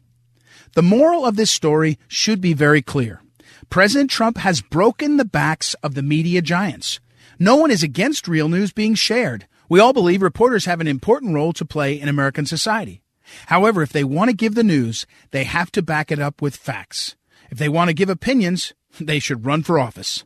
[0.75, 3.23] The moral of this story should be very clear.
[3.71, 7.01] President Trump has broken the backs of the media giants.
[7.39, 9.47] No one is against real news being shared.
[9.75, 13.03] We all believe reporters have an important role to play in American society.
[13.47, 16.55] However, if they want to give the news, they have to back it up with
[16.55, 17.17] facts.
[17.51, 20.23] If they want to give opinions, they should run for office.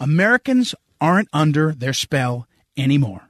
[0.00, 3.28] Americans aren't under their spell anymore.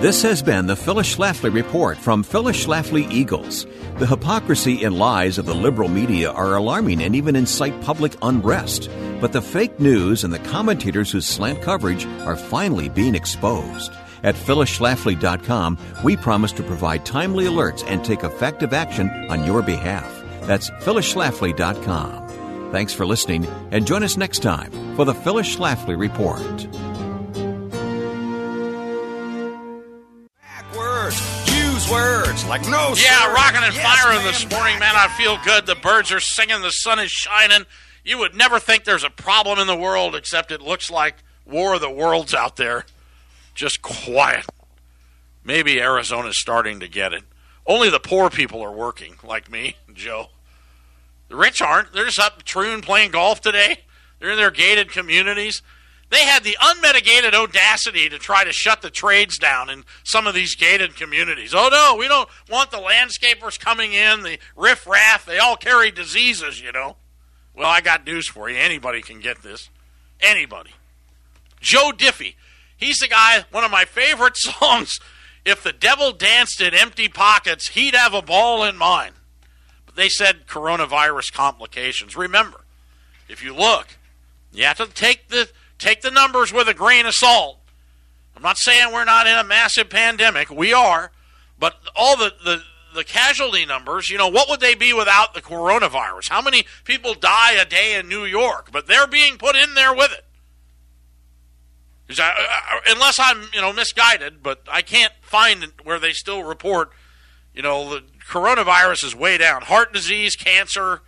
[0.00, 3.66] This has been the Phyllis Schlafly Report from Phyllis Schlafly Eagles.
[3.96, 8.88] The hypocrisy and lies of the liberal media are alarming and even incite public unrest.
[9.20, 13.90] But the fake news and the commentators who slant coverage are finally being exposed.
[14.22, 20.22] At phyllisschlafly.com, we promise to provide timely alerts and take effective action on your behalf.
[20.42, 22.72] That's phyllisschlafly.com.
[22.72, 26.66] Thanks for listening and join us next time for the Phyllis Schlafly Report.
[30.76, 31.20] Words.
[31.56, 32.92] Use words like no.
[32.96, 34.94] Yeah, sir, rocking and yes, firing this morning, man.
[34.94, 35.64] I feel good.
[35.64, 37.64] The birds are singing, the sun is shining.
[38.04, 41.74] You would never think there's a problem in the world, except it looks like war
[41.74, 42.84] of the worlds out there.
[43.58, 44.46] Just quiet.
[45.42, 47.24] Maybe Arizona's starting to get it.
[47.66, 50.28] Only the poor people are working, like me, Joe.
[51.26, 51.92] The rich aren't.
[51.92, 53.80] They're just up Troon playing golf today.
[54.20, 55.60] They're in their gated communities.
[56.08, 60.34] They had the unmitigated audacity to try to shut the trades down in some of
[60.34, 61.52] these gated communities.
[61.52, 65.26] Oh no, we don't want the landscapers coming in, the riffraff.
[65.26, 66.94] They all carry diseases, you know.
[67.56, 68.56] Well, I got news for you.
[68.56, 69.68] Anybody can get this.
[70.20, 70.70] Anybody.
[71.60, 72.36] Joe Diffie.
[72.78, 74.98] He's the guy, one of my favorite songs.
[75.44, 79.12] If the devil danced in empty pockets, he'd have a ball in mine.
[79.84, 82.16] But they said coronavirus complications.
[82.16, 82.62] Remember,
[83.28, 83.98] if you look,
[84.52, 87.58] you have to take the take the numbers with a grain of salt.
[88.36, 90.50] I'm not saying we're not in a massive pandemic.
[90.50, 91.10] We are.
[91.58, 92.62] But all the, the,
[92.94, 96.28] the casualty numbers, you know, what would they be without the coronavirus?
[96.28, 98.70] How many people die a day in New York?
[98.72, 100.24] But they're being put in there with it.
[102.08, 106.90] Unless I'm, you know, misguided, but I can't find where they still report,
[107.54, 109.62] you know, the coronavirus is way down.
[109.62, 111.02] Heart disease, cancer,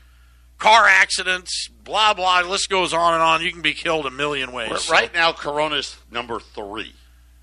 [0.59, 2.43] car accidents, blah blah.
[2.43, 3.43] The list goes on and on.
[3.43, 4.91] You can be killed a million ways.
[4.91, 5.19] Right so.
[5.19, 6.95] now, Corona's number three.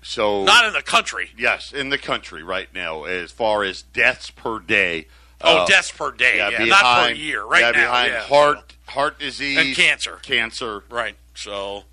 [0.02, 1.30] So not in the country.
[1.36, 5.06] Yes, in the country right now, as far as deaths per day.
[5.40, 6.38] Oh, uh, deaths per day.
[6.38, 7.44] Yeah, yeah behind, not per year.
[7.44, 8.20] Right yeah, now, behind yeah.
[8.22, 10.16] heart heart disease and cancer.
[10.22, 10.84] Cancer.
[10.88, 11.16] Right.
[11.34, 11.84] So,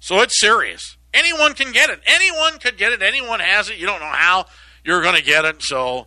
[0.00, 0.96] so it's serious.
[1.12, 2.00] Anyone can get it.
[2.06, 3.02] Anyone could get it.
[3.02, 3.78] Anyone has it.
[3.78, 4.46] You don't know how
[4.84, 5.62] you're going to get it.
[5.62, 6.06] So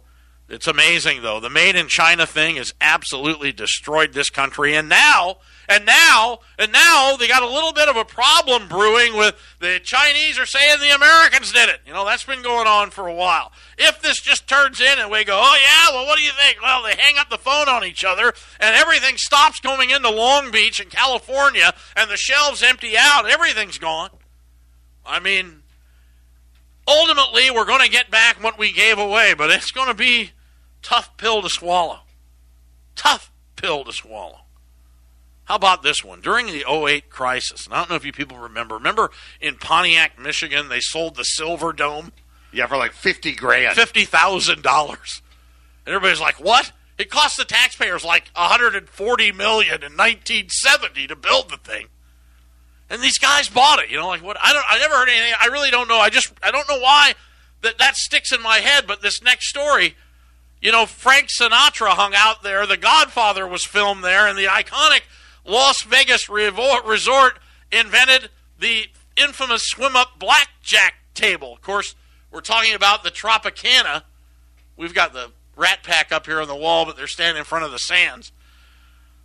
[0.50, 1.40] it's amazing, though.
[1.40, 4.76] The made in China thing has absolutely destroyed this country.
[4.76, 5.38] And now,
[5.68, 9.80] and now, and now they got a little bit of a problem brewing with the
[9.84, 11.80] Chinese are saying the Americans did it.
[11.88, 13.52] You know, that's been going on for a while.
[13.78, 16.62] If this just turns in and we go, oh, yeah, well, what do you think?
[16.62, 20.52] Well, they hang up the phone on each other and everything stops coming into Long
[20.52, 24.10] Beach and California and the shelves empty out, everything's gone.
[25.06, 25.64] I mean,
[26.88, 30.32] ultimately, we're going to get back what we gave away, but it's going to be
[30.82, 32.00] tough pill to swallow.
[32.96, 34.40] Tough pill to swallow.
[35.46, 36.22] How about this one?
[36.22, 39.12] During the 08 crisis, and I don't know if you people remember, remember
[39.42, 42.12] in Pontiac, Michigan, they sold the Silverdome?
[42.54, 43.76] Yeah, for like 50 grand.
[43.76, 45.22] $50,000.
[45.86, 46.72] And everybody's like, what?
[46.98, 51.88] It cost the taxpayers like 140 million in 1970 to build the thing
[52.90, 53.90] and these guys bought it.
[53.90, 54.38] You know, like what?
[54.42, 54.66] I don't.
[54.68, 55.34] I never heard anything.
[55.40, 55.98] I really don't know.
[55.98, 57.14] I just I don't know why
[57.62, 58.86] that that sticks in my head.
[58.88, 59.96] But this next story,
[60.62, 62.66] you know, Frank Sinatra hung out there.
[62.66, 65.02] The Godfather was filmed there, and the iconic
[65.46, 67.40] Las Vegas resort
[67.72, 68.86] invented the
[69.18, 71.54] infamous swim up blackjack table.
[71.54, 71.96] Of course,
[72.32, 74.04] we're talking about the Tropicana.
[74.78, 77.66] We've got the Rat Pack up here on the wall, but they're standing in front
[77.66, 78.32] of the Sands.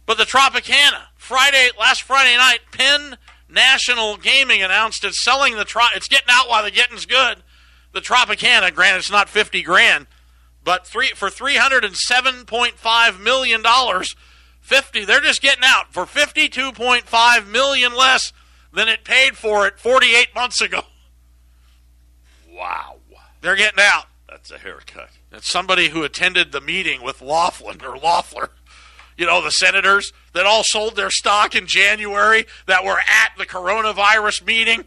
[0.06, 3.16] But the Tropicana, Friday, last Friday night, Penn
[3.48, 7.42] National Gaming announced it's selling the tro- it's getting out while the getting's good.
[7.92, 10.06] The Tropicana, granted it's not fifty grand,
[10.62, 14.14] but three for three hundred and seven point five million dollars.
[14.60, 18.34] Fifty, they're just getting out for fifty-two point five million less
[18.72, 20.82] than it paid for it forty-eight months ago.
[22.52, 22.96] Wow,
[23.40, 24.06] they're getting out.
[24.28, 25.08] That's a haircut.
[25.32, 28.50] It's somebody who attended the meeting with Laughlin or Loeffler
[29.18, 33.44] you know, the senators that all sold their stock in January that were at the
[33.44, 34.84] coronavirus meeting.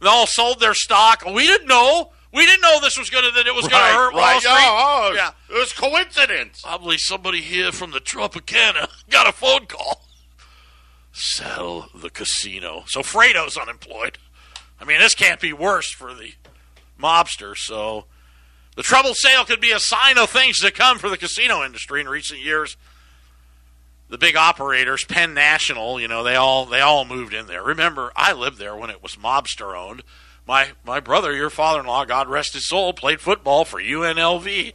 [0.00, 1.24] They all sold their stock.
[1.24, 2.10] We didn't know.
[2.34, 4.32] We didn't know this was going to that it was right, going to hurt right.
[4.32, 4.52] Wall Street.
[4.52, 6.60] Oh, oh, yeah, it was coincidence.
[6.62, 10.04] Probably somebody here from the Tropicana got a phone call.
[11.12, 12.84] Sell the casino.
[12.88, 14.18] So Fredo's unemployed.
[14.80, 16.32] I mean, this can't be worse for the
[17.00, 17.56] mobster.
[17.56, 18.04] So
[18.76, 22.00] the troubled sale could be a sign of things to come for the casino industry
[22.00, 22.76] in recent years
[24.08, 27.62] the big operators, Penn National, you know, they all they all moved in there.
[27.62, 30.02] Remember, I lived there when it was mobster owned.
[30.46, 34.72] My my brother, your father-in-law, God rest his soul, played football for UNLV.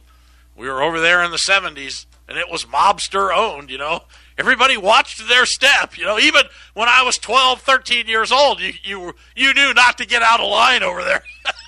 [0.56, 4.04] We were over there in the 70s and it was mobster owned, you know.
[4.38, 6.18] Everybody watched their step, you know.
[6.18, 6.42] Even
[6.74, 10.40] when I was 12, 13 years old, you you you knew not to get out
[10.40, 11.22] of line over there.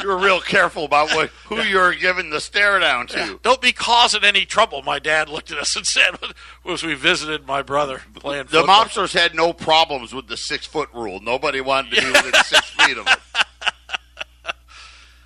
[0.00, 3.18] you were real careful about what, who you were giving the stare down to.
[3.18, 3.34] Yeah.
[3.42, 4.82] Don't be causing any trouble.
[4.82, 6.16] My dad looked at us and said,
[6.64, 8.84] "Was we visited my brother playing." The football.
[8.84, 11.20] mobsters had no problems with the six foot rule.
[11.20, 13.18] Nobody wanted to be within six feet of it.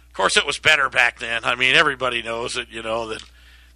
[0.09, 1.44] Of course, it was better back then.
[1.44, 2.68] I mean, everybody knows it.
[2.70, 3.22] You know that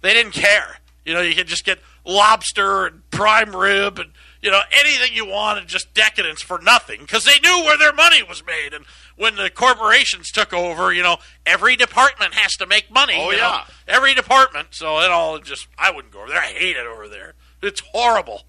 [0.01, 0.79] they didn't care.
[1.05, 4.09] You know, you could just get lobster and prime rib and
[4.41, 8.23] you know anything you wanted, just decadence for nothing because they knew where their money
[8.23, 8.85] was made and
[9.21, 13.13] when the corporations took over, you know, every department has to make money.
[13.15, 13.37] Oh, yeah.
[13.37, 13.59] Know?
[13.87, 14.69] Every department.
[14.71, 16.39] So it all just, I wouldn't go over there.
[16.39, 17.35] I hate it over there.
[17.61, 18.41] It's horrible.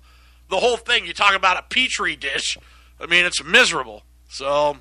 [0.48, 2.56] The whole thing, you talk about a petri dish.
[2.98, 4.04] I mean, it's miserable.
[4.28, 4.78] So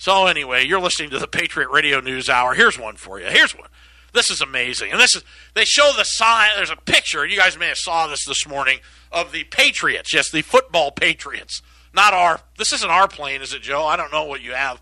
[0.00, 2.54] So anyway, you're listening to the Patriot Radio News Hour.
[2.54, 3.26] Here's one for you.
[3.26, 3.68] Here's one.
[4.14, 5.22] This is amazing, and this is
[5.52, 6.52] they show the sign.
[6.56, 7.26] There's a picture.
[7.26, 8.78] You guys may have saw this this morning
[9.12, 10.14] of the Patriots.
[10.14, 11.60] Yes, the football Patriots.
[11.92, 12.40] Not our.
[12.56, 13.84] This isn't our plane, is it, Joe?
[13.84, 14.80] I don't know what you have.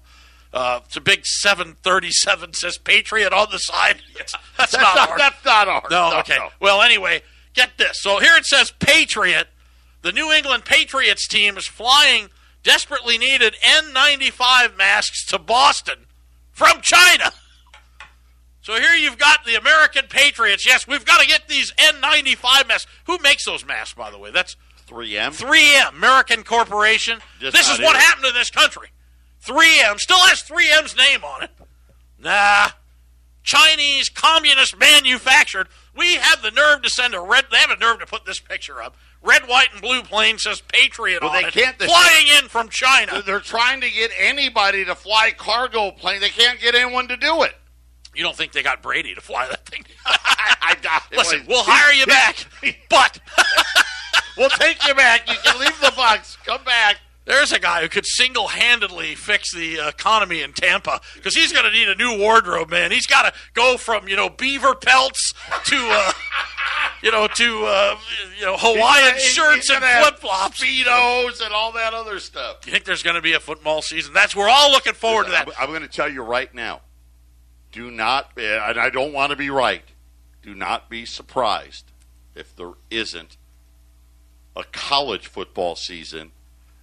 [0.52, 4.00] Uh, it's a big 737 says Patriot on the side.
[4.16, 5.18] That's, That's not, not, ours.
[5.18, 5.86] that's not ours.
[5.90, 6.36] No, No, okay.
[6.36, 6.48] no.
[6.60, 7.22] Well, anyway,
[7.54, 8.00] get this.
[8.00, 9.48] So here it says Patriot.
[10.02, 12.28] The New England Patriots team is flying
[12.62, 16.06] desperately needed N95 masks to Boston
[16.52, 17.32] from China.
[18.62, 20.66] So here you've got the American Patriots.
[20.66, 22.86] Yes, we've got to get these N95 masks.
[23.06, 24.30] Who makes those masks, by the way?
[24.30, 24.56] That's
[24.88, 25.38] 3M.
[25.40, 27.18] 3M, American Corporation.
[27.40, 28.02] Just this is what it.
[28.02, 28.88] happened to this country.
[29.44, 31.50] 3M still has 3M's name on it.
[32.18, 32.68] Nah.
[33.42, 35.68] Chinese communist manufactured.
[35.96, 37.46] We have the nerve to send a red.
[37.50, 38.96] They have a nerve to put this picture up.
[39.22, 41.54] Red, white, and blue plane says Patriot Well, on they it.
[41.54, 43.22] can't- flying in from China.
[43.24, 46.20] They're trying to get anybody to fly cargo plane.
[46.20, 47.54] They can't get anyone to do it.
[48.14, 49.84] You don't think they got Brady to fly that thing?
[50.04, 51.18] I, I doubt it.
[51.18, 52.36] Listen, Well, we'll hire you back,
[52.90, 53.18] but
[54.38, 55.28] We'll take you back.
[55.28, 56.36] You can leave the Bucks.
[56.44, 57.00] Come back.
[57.28, 61.70] There's a guy who could single-handedly fix the economy in Tampa because he's going to
[61.70, 62.90] need a new wardrobe, man.
[62.90, 65.34] He's got to go from you know beaver pelts
[65.66, 66.12] to uh,
[67.02, 67.98] you know to uh,
[68.38, 70.62] you know Hawaiian He's shirts and flip flops.
[70.62, 72.64] You speedos, and all that other stuff.
[72.64, 74.14] You think there's going to be a football season?
[74.14, 75.48] That's we're all looking forward to that.
[75.48, 76.80] I'm, I'm going to tell you right now.
[77.72, 79.84] Do not, and I don't want to be right.
[80.40, 81.92] Do not be surprised
[82.34, 83.36] if there isn't
[84.58, 86.32] a college football season.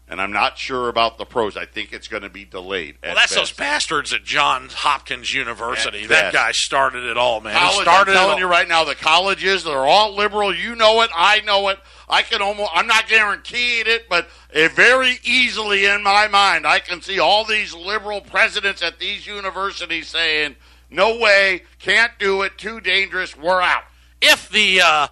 [0.08, 1.58] And I'm not sure about the pros.
[1.58, 2.98] I think it's going to be delayed.
[3.02, 6.04] Well, at that's those bastards at Johns Hopkins University.
[6.04, 6.34] At That best.
[6.36, 7.56] guy started it all, man.
[7.56, 10.54] College, I'm started it telling you right now, the colleges they're all liberal.
[10.54, 11.10] You know it.
[11.16, 11.80] I know it.
[12.08, 12.70] I can almost.
[12.76, 17.44] I'm not guaranteed it, but it very easily in my mind, I can see all
[17.44, 20.56] these liberal presidents at these universities saying,
[20.92, 22.60] "No way, can't do it.
[22.60, 23.36] Too dangerous.
[23.36, 23.86] We're out."
[24.22, 25.08] if the uh,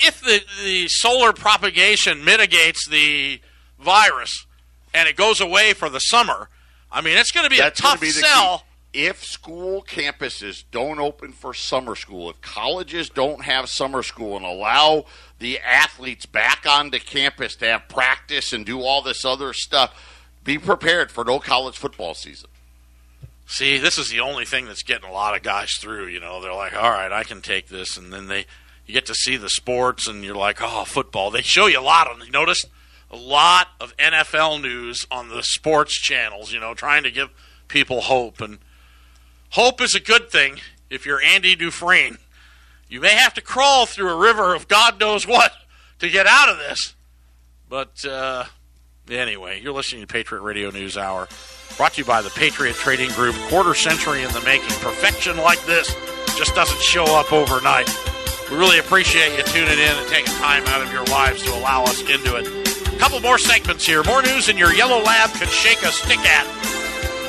[0.00, 3.40] if the the solar propagation mitigates the
[3.78, 4.46] virus
[4.94, 6.48] and it goes away for the summer,
[6.90, 8.58] I mean it's going to be That's a tough be sell.
[8.58, 8.64] key.
[8.94, 14.46] If school campuses don't open for summer school, if colleges don't have summer school and
[14.46, 15.04] allow
[15.38, 19.94] the athletes back onto campus to have practice and do all this other stuff,
[20.42, 22.48] be prepared for no college football season.
[23.46, 26.06] See, this is the only thing that's getting a lot of guys through.
[26.06, 28.46] You know, they're like, all right, I can take this, and then they
[28.88, 31.30] you get to see the sports, and you're like, oh, football.
[31.30, 32.24] They show you a lot on.
[32.24, 32.64] You notice
[33.10, 36.52] a lot of NFL news on the sports channels.
[36.52, 37.28] You know, trying to give
[37.68, 38.58] people hope, and
[39.50, 42.16] hope is a good thing if you're Andy Dufresne.
[42.88, 45.52] You may have to crawl through a river of God knows what
[45.98, 46.94] to get out of this,
[47.68, 48.44] but uh,
[49.10, 51.28] anyway, you're listening to Patriot Radio News Hour.
[51.76, 53.36] Brought to you by the Patriot Trading Group.
[53.50, 54.70] Quarter century in the making.
[54.78, 55.94] Perfection like this
[56.38, 57.88] just doesn't show up overnight.
[58.50, 61.84] We really appreciate you tuning in and taking time out of your lives to allow
[61.84, 62.46] us into it.
[62.94, 64.02] A couple more segments here.
[64.04, 66.44] More news than your yellow lab can shake a stick at.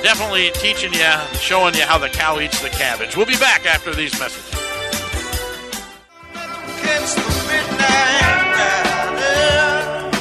[0.02, 3.18] Definitely teaching you, showing you how the cow eats the cabbage.
[3.18, 4.50] We'll be back after these messages.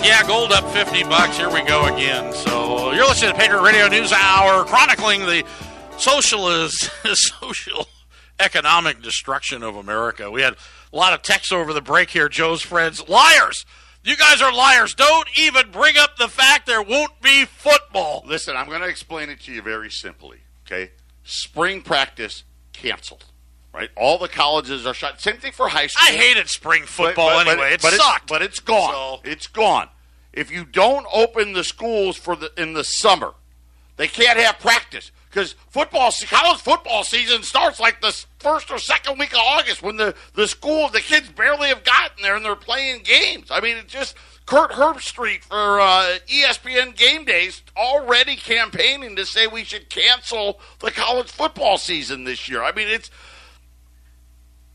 [0.05, 1.37] Yeah, gold up 50 bucks.
[1.37, 2.33] Here we go again.
[2.33, 5.45] So you're listening to Patriot Radio News Hour, chronicling the
[5.97, 7.87] socialist, social
[8.41, 10.31] economic destruction of America.
[10.31, 10.57] We had
[10.93, 12.29] a lot of texts over the break here.
[12.29, 13.65] Joe's friends, liars.
[14.05, 14.95] You guys are liars.
[14.95, 18.23] Don't even bring up the fact there won't be football.
[18.27, 20.39] Listen, I'm going to explain it to you very simply.
[20.67, 20.93] Okay,
[21.25, 23.25] spring practice canceled.
[23.75, 25.21] Right, all the colleges are shut.
[25.21, 26.09] Same thing for high school.
[26.09, 27.77] I hated spring football But- but- anyway.
[27.81, 28.27] but it sucked.
[28.29, 28.93] but it's gone.
[28.93, 29.89] So- It's gone.
[30.33, 33.35] If you don't open the schools for the in the summer,
[33.99, 39.19] they can't have practice because football, college football season starts like the first or second
[39.19, 42.57] week of August when the the school, the kids barely have gotten there and they're
[42.57, 43.51] playing games.
[43.51, 49.47] I mean, it's just Kirk Herbstreit for uh, ESPN Game Days already campaigning to say
[49.47, 52.63] we should cancel the college football season this year.
[52.63, 53.11] I mean, it's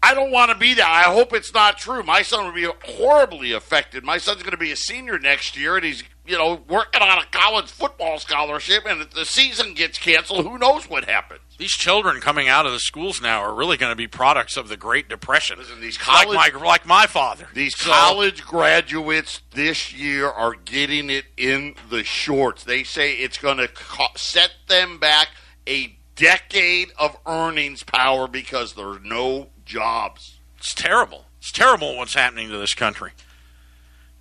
[0.04, 1.06] I don't want to be that.
[1.08, 2.04] I hope it's not true.
[2.04, 4.04] My son would be horribly affected.
[4.04, 7.18] My son's going to be a senior next year, and he's you know working on
[7.20, 8.86] a college football scholarship.
[8.88, 11.42] And if the season gets canceled, who knows what happens?
[11.58, 14.70] These children coming out of the schools now are really going to be products of
[14.70, 15.60] the Great Depression.
[15.60, 17.48] Listen, these like college- my like my father.
[17.54, 22.64] These So- college graduates this year are getting it in the shorts.
[22.64, 25.30] They say it's going to co- set them back
[25.68, 30.36] a decade of earnings power because there's no jobs.
[30.58, 31.26] It's terrible.
[31.40, 33.12] It's terrible what's happening to this country.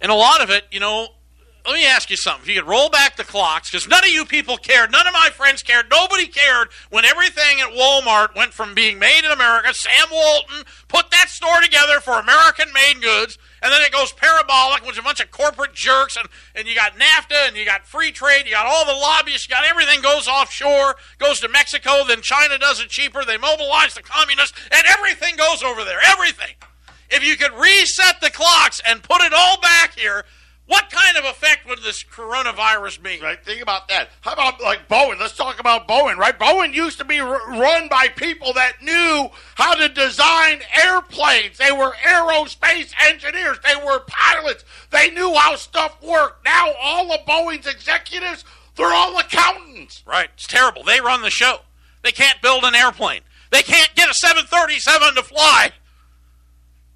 [0.00, 1.08] And a lot of it, you know,
[1.64, 2.42] let me ask you something.
[2.42, 5.12] If you could roll back the clocks, because none of you people cared, none of
[5.12, 9.72] my friends cared, nobody cared when everything at Walmart went from being made in America.
[9.72, 14.84] Sam Walton put that store together for American made goods, and then it goes parabolic
[14.84, 18.10] with a bunch of corporate jerks, and, and you got NAFTA, and you got free
[18.10, 22.22] trade, you got all the lobbyists, you got everything goes offshore, goes to Mexico, then
[22.22, 26.00] China does it cheaper, they mobilize the communists, and everything goes over there.
[26.04, 26.54] Everything.
[27.08, 30.24] If you could reset the clocks and put it all back here,
[30.66, 33.18] what kind of effect would this coronavirus be?
[33.20, 34.10] Right, think about that.
[34.20, 35.18] How about like Boeing?
[35.18, 36.38] Let's talk about Boeing, right?
[36.38, 41.58] Boeing used to be r- run by people that knew how to design airplanes.
[41.58, 43.58] They were aerospace engineers.
[43.64, 44.64] They were pilots.
[44.90, 46.44] They knew how stuff worked.
[46.44, 48.44] Now all of Boeing's executives,
[48.76, 50.02] they're all accountants.
[50.06, 50.84] Right, it's terrible.
[50.84, 51.58] They run the show.
[52.02, 53.20] They can't build an airplane.
[53.50, 55.72] They can't get a 737 to fly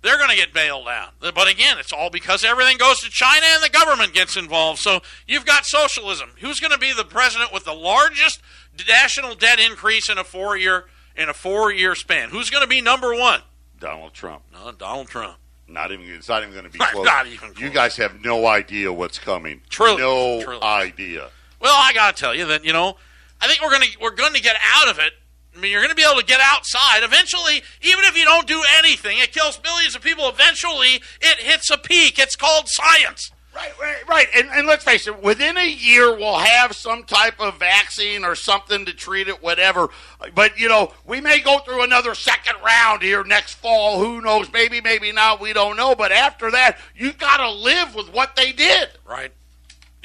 [0.07, 1.15] they're going to get bailed out.
[1.21, 4.79] But again, it's all because everything goes to China and the government gets involved.
[4.81, 6.31] So you've got socialism.
[6.41, 8.41] Who's going to be the president with the largest
[8.89, 10.87] national debt increase in a four year
[11.17, 12.31] in a four year span?
[12.31, 13.41] Who's going to be number one?
[13.81, 14.43] Donald Trump.
[14.53, 15.37] No, Donald Trump.
[15.69, 16.07] Not even.
[16.07, 17.05] It's not even going to be close.
[17.05, 17.61] not even close.
[17.61, 19.63] You guys have no idea what's coming.
[19.69, 19.99] Truly.
[19.99, 20.63] no Truly.
[20.63, 21.31] idea.
[21.61, 22.97] Well, I got to tell you that you know,
[23.41, 25.13] I think we're going to we're going to get out of it.
[25.57, 27.63] I mean, you're going to be able to get outside eventually.
[27.83, 30.29] Even if you don't do anything, it kills millions of people.
[30.29, 32.19] Eventually, it hits a peak.
[32.19, 33.31] It's called science.
[33.55, 34.27] Right, right, right.
[34.37, 38.35] And, and let's face it, within a year, we'll have some type of vaccine or
[38.35, 39.89] something to treat it, whatever.
[40.35, 43.99] But, you know, we may go through another second round here next fall.
[43.99, 44.53] Who knows?
[44.53, 45.41] Maybe, maybe not.
[45.41, 45.95] We don't know.
[45.95, 48.91] But after that, you've got to live with what they did.
[49.09, 49.33] Right.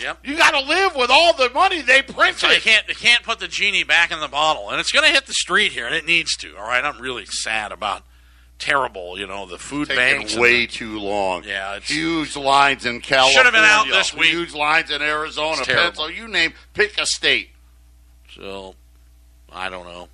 [0.01, 0.19] Yep.
[0.25, 2.39] You got to live with all the money they printed.
[2.39, 5.05] So they can't they can't put the genie back in the bottle, and it's going
[5.05, 6.55] to hit the street here, and it needs to.
[6.57, 8.03] All right, I'm really sad about
[8.59, 10.31] terrible, you know, the food banks.
[10.31, 11.43] Taking way the- too long.
[11.43, 13.37] Yeah, it's- huge lines in California.
[13.37, 14.31] Should have been out this week.
[14.31, 15.63] Huge lines in Arizona.
[15.65, 16.09] Pencil.
[16.09, 17.49] You name, pick a state.
[18.35, 18.75] So
[19.51, 20.07] I don't know.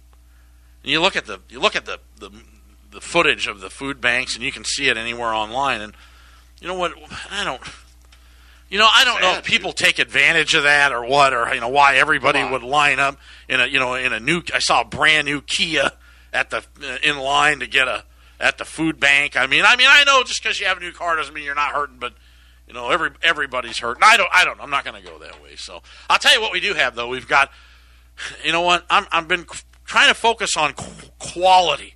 [0.84, 2.32] And you look at the you look at the, the
[2.92, 5.82] the footage of the food banks, and you can see it anywhere online.
[5.82, 5.94] And
[6.62, 6.94] you know what?
[7.30, 7.62] I don't.
[8.70, 11.62] You know, I don't know if people take advantage of that or what, or you
[11.62, 14.42] know why everybody would line up in a you know in a new.
[14.54, 15.92] I saw a brand new Kia
[16.34, 18.04] at the uh, in line to get a
[18.40, 19.38] at the food bank.
[19.38, 21.46] I mean, I mean, I know just because you have a new car doesn't mean
[21.46, 22.14] you're not hurting, but
[22.68, 24.04] you know, every everybody's hurting.
[24.04, 24.30] I don't.
[24.34, 24.60] I don't.
[24.60, 25.56] I'm not going to go that way.
[25.56, 27.08] So I'll tell you what we do have though.
[27.08, 27.52] We've got
[28.44, 28.86] you know what?
[28.90, 29.46] I'm I've been
[29.86, 31.96] trying to focus on qu- quality,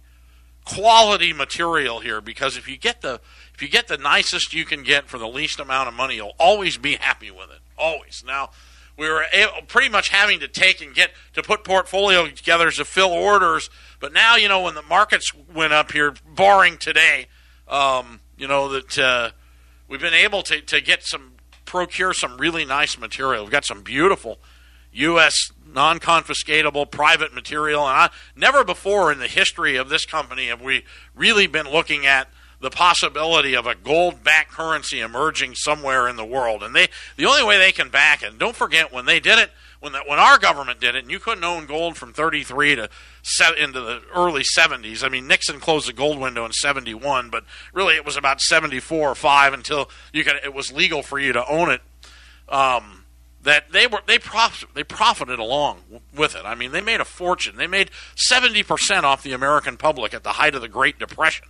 [0.65, 3.19] quality material here because if you get the
[3.61, 6.33] if you get the nicest you can get for the least amount of money, you'll
[6.39, 7.59] always be happy with it.
[7.77, 8.23] Always.
[8.25, 8.49] Now
[8.97, 12.83] we were able, pretty much having to take and get to put portfolio together to
[12.83, 17.27] fill orders, but now you know when the markets went up here, barring today,
[17.67, 18.97] um, you know that.
[18.97, 19.29] Uh,
[19.87, 21.33] we've been able to, to get some
[21.65, 23.43] procure some really nice material.
[23.43, 24.39] We've got some beautiful
[24.93, 25.51] U.S.
[25.71, 30.83] non-confiscatable private material, and I, never before in the history of this company have we
[31.13, 32.27] really been looking at
[32.61, 36.63] the possibility of a gold-backed currency emerging somewhere in the world.
[36.63, 36.87] And they
[37.17, 38.29] the only way they can back it.
[38.29, 39.51] And don't forget when they did it.
[39.79, 42.89] When, the, when our government did it, and you couldn't own gold from 33 to
[43.23, 45.03] se- into the early 70s.
[45.03, 49.09] I mean, Nixon closed the gold window in 71, but really it was about 74
[49.09, 51.81] or 5 until you could, it was legal for you to own it.
[52.47, 53.05] Um,
[53.43, 55.79] that they were they profit they profited along
[56.15, 56.43] with it.
[56.45, 57.57] I mean, they made a fortune.
[57.57, 61.47] They made 70% off the American public at the height of the Great Depression.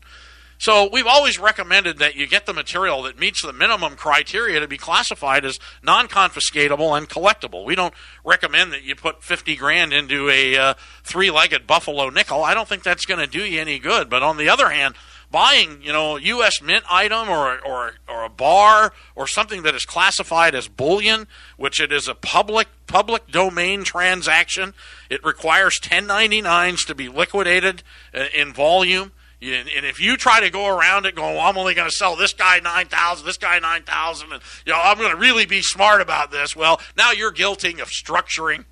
[0.62, 4.68] So we've always recommended that you get the material that meets the minimum criteria to
[4.68, 7.66] be classified as non-confiscatable and collectible.
[7.66, 12.44] We don't recommend that you put 50 grand into a uh, three-legged buffalo nickel.
[12.44, 14.08] I don't think that's going to do you any good.
[14.08, 14.94] But on the other hand,
[15.32, 16.62] buying, you know, U.S.
[16.62, 21.26] mint item or, or, or a bar or something that is classified as bullion,
[21.58, 24.76] which it is a public public domain transaction.
[25.10, 27.82] It requires 1099s to be liquidated
[28.14, 29.14] uh, in volume.
[29.44, 32.16] And if you try to go around it going, well, I'm only going to sell
[32.16, 36.00] this guy 9,000, this guy 9,000, and, you know, I'm going to really be smart
[36.00, 36.56] about this.
[36.56, 38.66] Well, now you're guilting of structuring.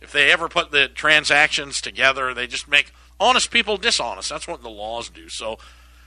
[0.00, 4.30] If they ever put the transactions together, they just make honest people dishonest.
[4.30, 5.28] That's what the laws do.
[5.28, 5.58] So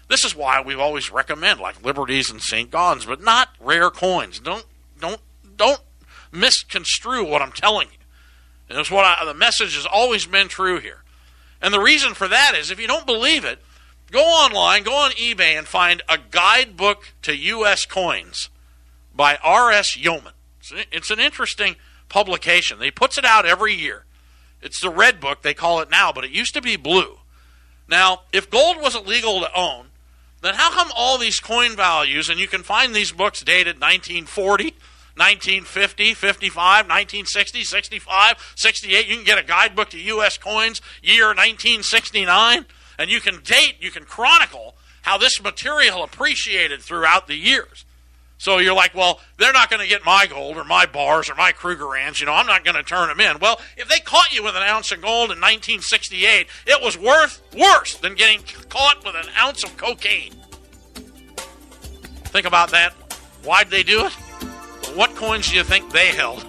[0.08, 2.72] this is why we've always recommend like liberties and St.
[2.72, 4.39] Gaudens, but not rare coins.
[4.39, 4.66] Don't
[4.99, 5.22] don't
[5.58, 5.82] don't
[6.32, 7.97] misconstrue what I'm telling you.
[8.70, 11.04] And it's what I, the message has always been true here.
[11.62, 13.60] And the reason for that is if you don't believe it,
[14.12, 17.86] go online, go on eBay and find a guidebook to U.S.
[17.86, 18.49] coins
[19.16, 19.97] by R.S.
[19.97, 20.34] Yeoman.
[20.91, 21.76] It's, an- interesting
[22.09, 22.80] publication.
[22.82, 24.05] He puts it out every year.
[24.62, 27.18] It's the red book, they call it now, but it used to be blue.
[27.88, 29.88] Now, if gold wasn't legal to own,
[30.41, 34.76] then how come all these coin values, and you can find these books dated 1940,
[35.16, 39.07] 1950, 55, 1960, 65, 68.
[39.07, 40.38] You can get a guidebook to U.S.
[40.38, 42.66] coins, year 1969,
[43.02, 47.84] and you can date, you can chronicle how this material appreciated throughout the years.
[48.38, 51.36] So you're like, well, they're not going to get my gold or my bars or
[51.36, 52.20] my Krugerrands.
[52.20, 53.39] You know, I'm not going to turn them in.
[53.39, 57.41] Well, if they caught you with an ounce of gold in 1968, it was worth
[57.58, 60.34] worse than getting caught with an ounce of cocaine.
[62.26, 62.93] Think about that.
[63.43, 64.14] Why'd they do it?
[64.95, 66.43] What coins do you think they held?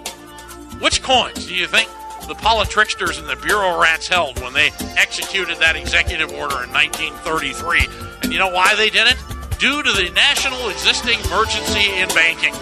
[0.80, 1.88] Which coins do you think
[2.26, 7.86] the politricksters and the bureau rats held when they executed that executive order in 1933?
[8.22, 9.16] And you know why they did it?
[9.62, 12.52] due to the national existing emergency in banking.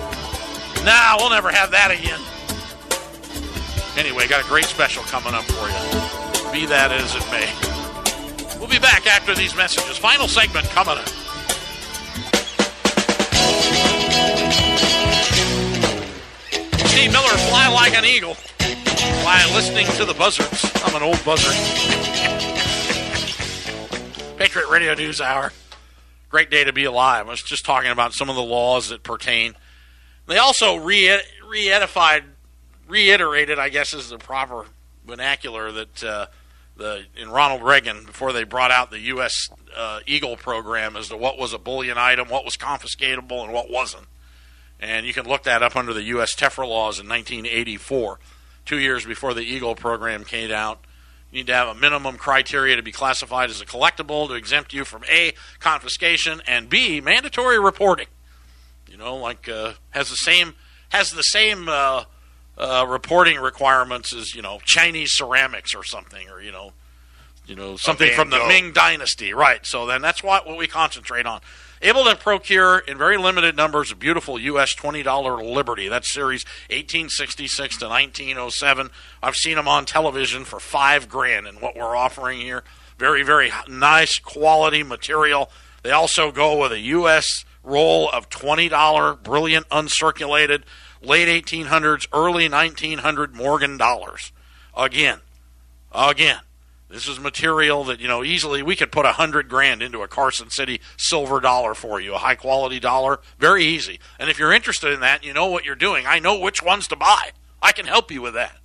[0.85, 2.21] Nah, we'll never have that again.
[3.97, 6.53] Anyway, got a great special coming up for you.
[6.53, 7.49] Be that as it may.
[8.59, 9.97] We'll be back after these messages.
[9.97, 11.09] Final segment coming up.
[16.85, 18.37] Steve Miller, fly like an eagle
[19.25, 20.71] while listening to the buzzards.
[20.85, 21.55] I'm an old buzzard.
[24.37, 25.53] Patriot Radio News Hour
[26.31, 27.27] great day to be alive.
[27.27, 29.55] I was just talking about some of the laws that pertain.
[30.27, 31.11] They also re
[31.53, 32.25] edified,
[32.89, 34.67] reiterated, I guess is the proper
[35.05, 36.27] vernacular that uh,
[36.77, 39.51] the in Ronald Reagan before they brought out the U.S.
[39.77, 43.69] Uh, Eagle program as to what was a bullion item, what was confiscatable, and what
[43.69, 44.07] wasn't.
[44.79, 46.35] And you can look that up under the U.S.
[46.35, 48.19] TEFRA laws in 1984,
[48.71, 50.79] two years before the Eagle program came out.
[51.33, 54.73] You need to have a minimum criteria to be classified as a collectible to exempt
[54.73, 58.07] you from A, confiscation, and B, mandatory reporting.
[58.89, 60.55] You know, like uh, has the same
[60.91, 62.05] has the same uh,
[62.57, 66.73] uh, reporting requirements as you know Chinese ceramics or something, or you know,
[67.47, 69.67] you know something from the Ming Dynasty, right?
[69.67, 71.41] So then that's what what we concentrate on
[71.83, 74.75] able to procure in very limited numbers a beautiful U.S.
[74.75, 75.89] $20 Liberty.
[75.89, 78.91] That's series 1866 to 1907.
[79.23, 82.65] I've seen them on television for five grand, and what we're offering here,
[82.99, 85.51] very, very nice quality material.
[85.83, 87.45] They also go with a U.S.
[87.65, 90.63] roll of $20 brilliant uncirculated
[91.03, 94.33] late 1800s, early 1900 Morgan dollars.
[94.77, 95.21] Again,
[95.93, 96.41] again,
[96.91, 100.09] this is material that you know easily we could put a hundred grand into a
[100.09, 104.01] Carson City silver dollar for you, a high quality dollar, very easy.
[104.19, 106.07] And if you're interested in that, you know what you're doing.
[106.07, 107.31] I know which ones to buy.
[107.63, 108.57] I can help you with that.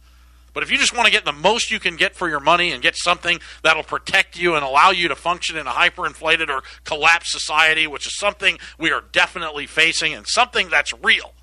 [0.55, 2.71] But if you just want to get the most you can get for your money
[2.71, 6.63] and get something that'll protect you and allow you to function in a hyperinflated or
[6.85, 11.33] collapsed society, which is something we are definitely facing and something that's real,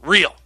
[0.00, 0.36] real.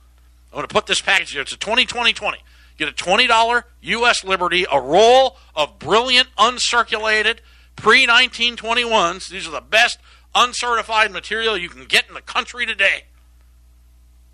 [0.51, 1.43] I'm going to put this package here.
[1.43, 2.39] It's a 2020 20.
[2.77, 4.25] Get a $20 U.S.
[4.25, 7.39] Liberty, a roll of brilliant, uncirculated,
[7.77, 9.29] pre 1921s.
[9.29, 9.99] These are the best
[10.35, 13.05] uncertified material you can get in the country today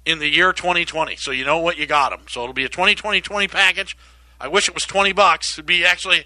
[0.07, 1.17] in the year 2020.
[1.17, 2.21] So you know what you got them.
[2.29, 3.97] So it'll be a 2020 20 package.
[4.41, 5.53] I wish it was 20 bucks.
[5.59, 6.25] It'd be actually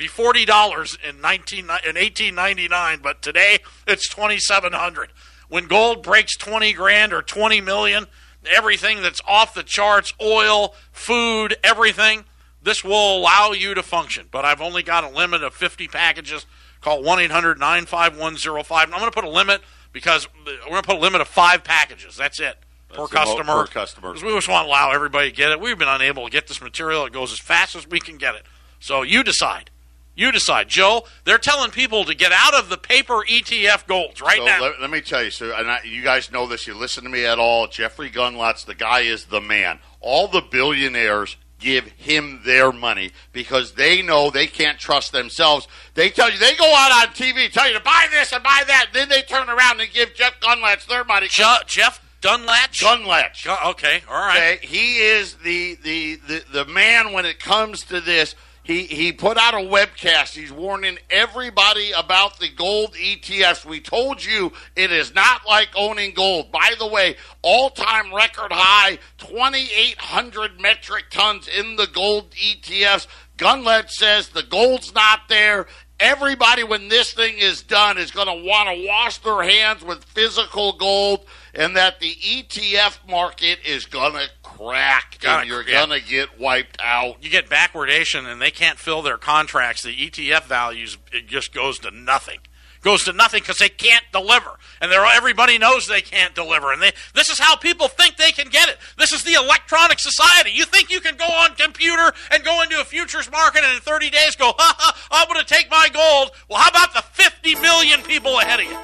[0.00, 5.10] be $40 in 19 in 1899, but today it's 2700.
[5.50, 8.06] When gold breaks 20 grand or 20 million,
[8.46, 12.24] everything that's off the charts, oil, food, everything.
[12.62, 16.44] This will allow you to function, but I've only got a limit of 50 packages.
[16.80, 18.36] Call 1 800 951
[18.70, 19.62] I'm going to put a limit
[19.92, 22.16] because we're going to put a limit of five packages.
[22.16, 22.56] That's it
[22.92, 23.64] per customer.
[23.64, 24.08] Per customer.
[24.08, 25.60] Because we just want to allow everybody to get it.
[25.60, 27.06] We've been unable to get this material.
[27.06, 28.42] It goes as fast as we can get it.
[28.78, 29.70] So you decide.
[30.14, 31.04] You decide, Joe.
[31.24, 34.60] They're telling people to get out of the paper ETF golds right so now.
[34.60, 36.66] Let, let, me tell you, sir, and I, you guys know this.
[36.66, 37.68] You listen to me at all.
[37.68, 39.78] Jeffrey Gundlach, the guy is the man.
[40.00, 45.68] All the billionaires give him their money because they know they can't trust themselves.
[45.94, 48.62] They tell you they go out on TV, tell you to buy this and buy
[48.66, 51.28] that, then they turn around and give Jeff Gundlach their money.
[51.28, 52.72] Je- Jeff Dunlap.
[52.72, 53.70] Gundlach.
[53.70, 54.58] okay, all right.
[54.58, 58.34] Okay, he is the, the the the man when it comes to this.
[58.70, 60.36] He, he put out a webcast.
[60.36, 63.64] He's warning everybody about the gold ETFs.
[63.64, 66.52] We told you it is not like owning gold.
[66.52, 73.08] By the way, all time record high 2,800 metric tons in the gold ETFs.
[73.36, 75.66] Gundlach says the gold's not there.
[75.98, 80.04] Everybody, when this thing is done, is going to want to wash their hands with
[80.04, 84.28] physical gold, and that the ETF market is going to
[84.60, 85.86] crack, and you're yeah.
[85.86, 87.22] to get wiped out.
[87.22, 89.82] You get backwardation, and they can't fill their contracts.
[89.82, 92.38] The ETF values it just goes to nothing
[92.82, 96.72] goes to nothing because they can't deliver, and everybody knows they can't deliver.
[96.72, 98.78] And they, this is how people think they can get it.
[98.96, 100.52] This is the electronic society.
[100.54, 103.80] You think you can go on computer and go into a futures market and in
[103.80, 106.30] 30 days go, ha ha, I'm going to take my gold.
[106.48, 108.78] Well, how about the 50 million people ahead of you?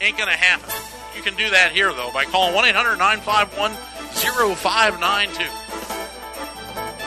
[0.00, 0.70] Ain't going to happen.
[1.16, 3.72] You can do that here, though, by calling 1 800 951
[4.16, 5.44] 0592.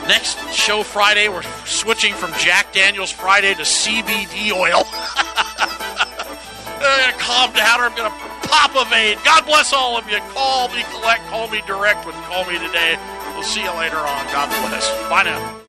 [0.06, 4.82] Next show Friday, we're switching from Jack Daniels Friday to CBD oil.
[6.66, 8.16] I'm going to calm down or I'm to
[8.48, 9.18] pop a vein.
[9.24, 10.18] God bless all of you.
[10.32, 12.98] Call me, collect, call me direct with Call Me Today.
[13.34, 14.24] We'll see you later on.
[14.32, 14.90] God bless.
[15.08, 15.59] Bye now.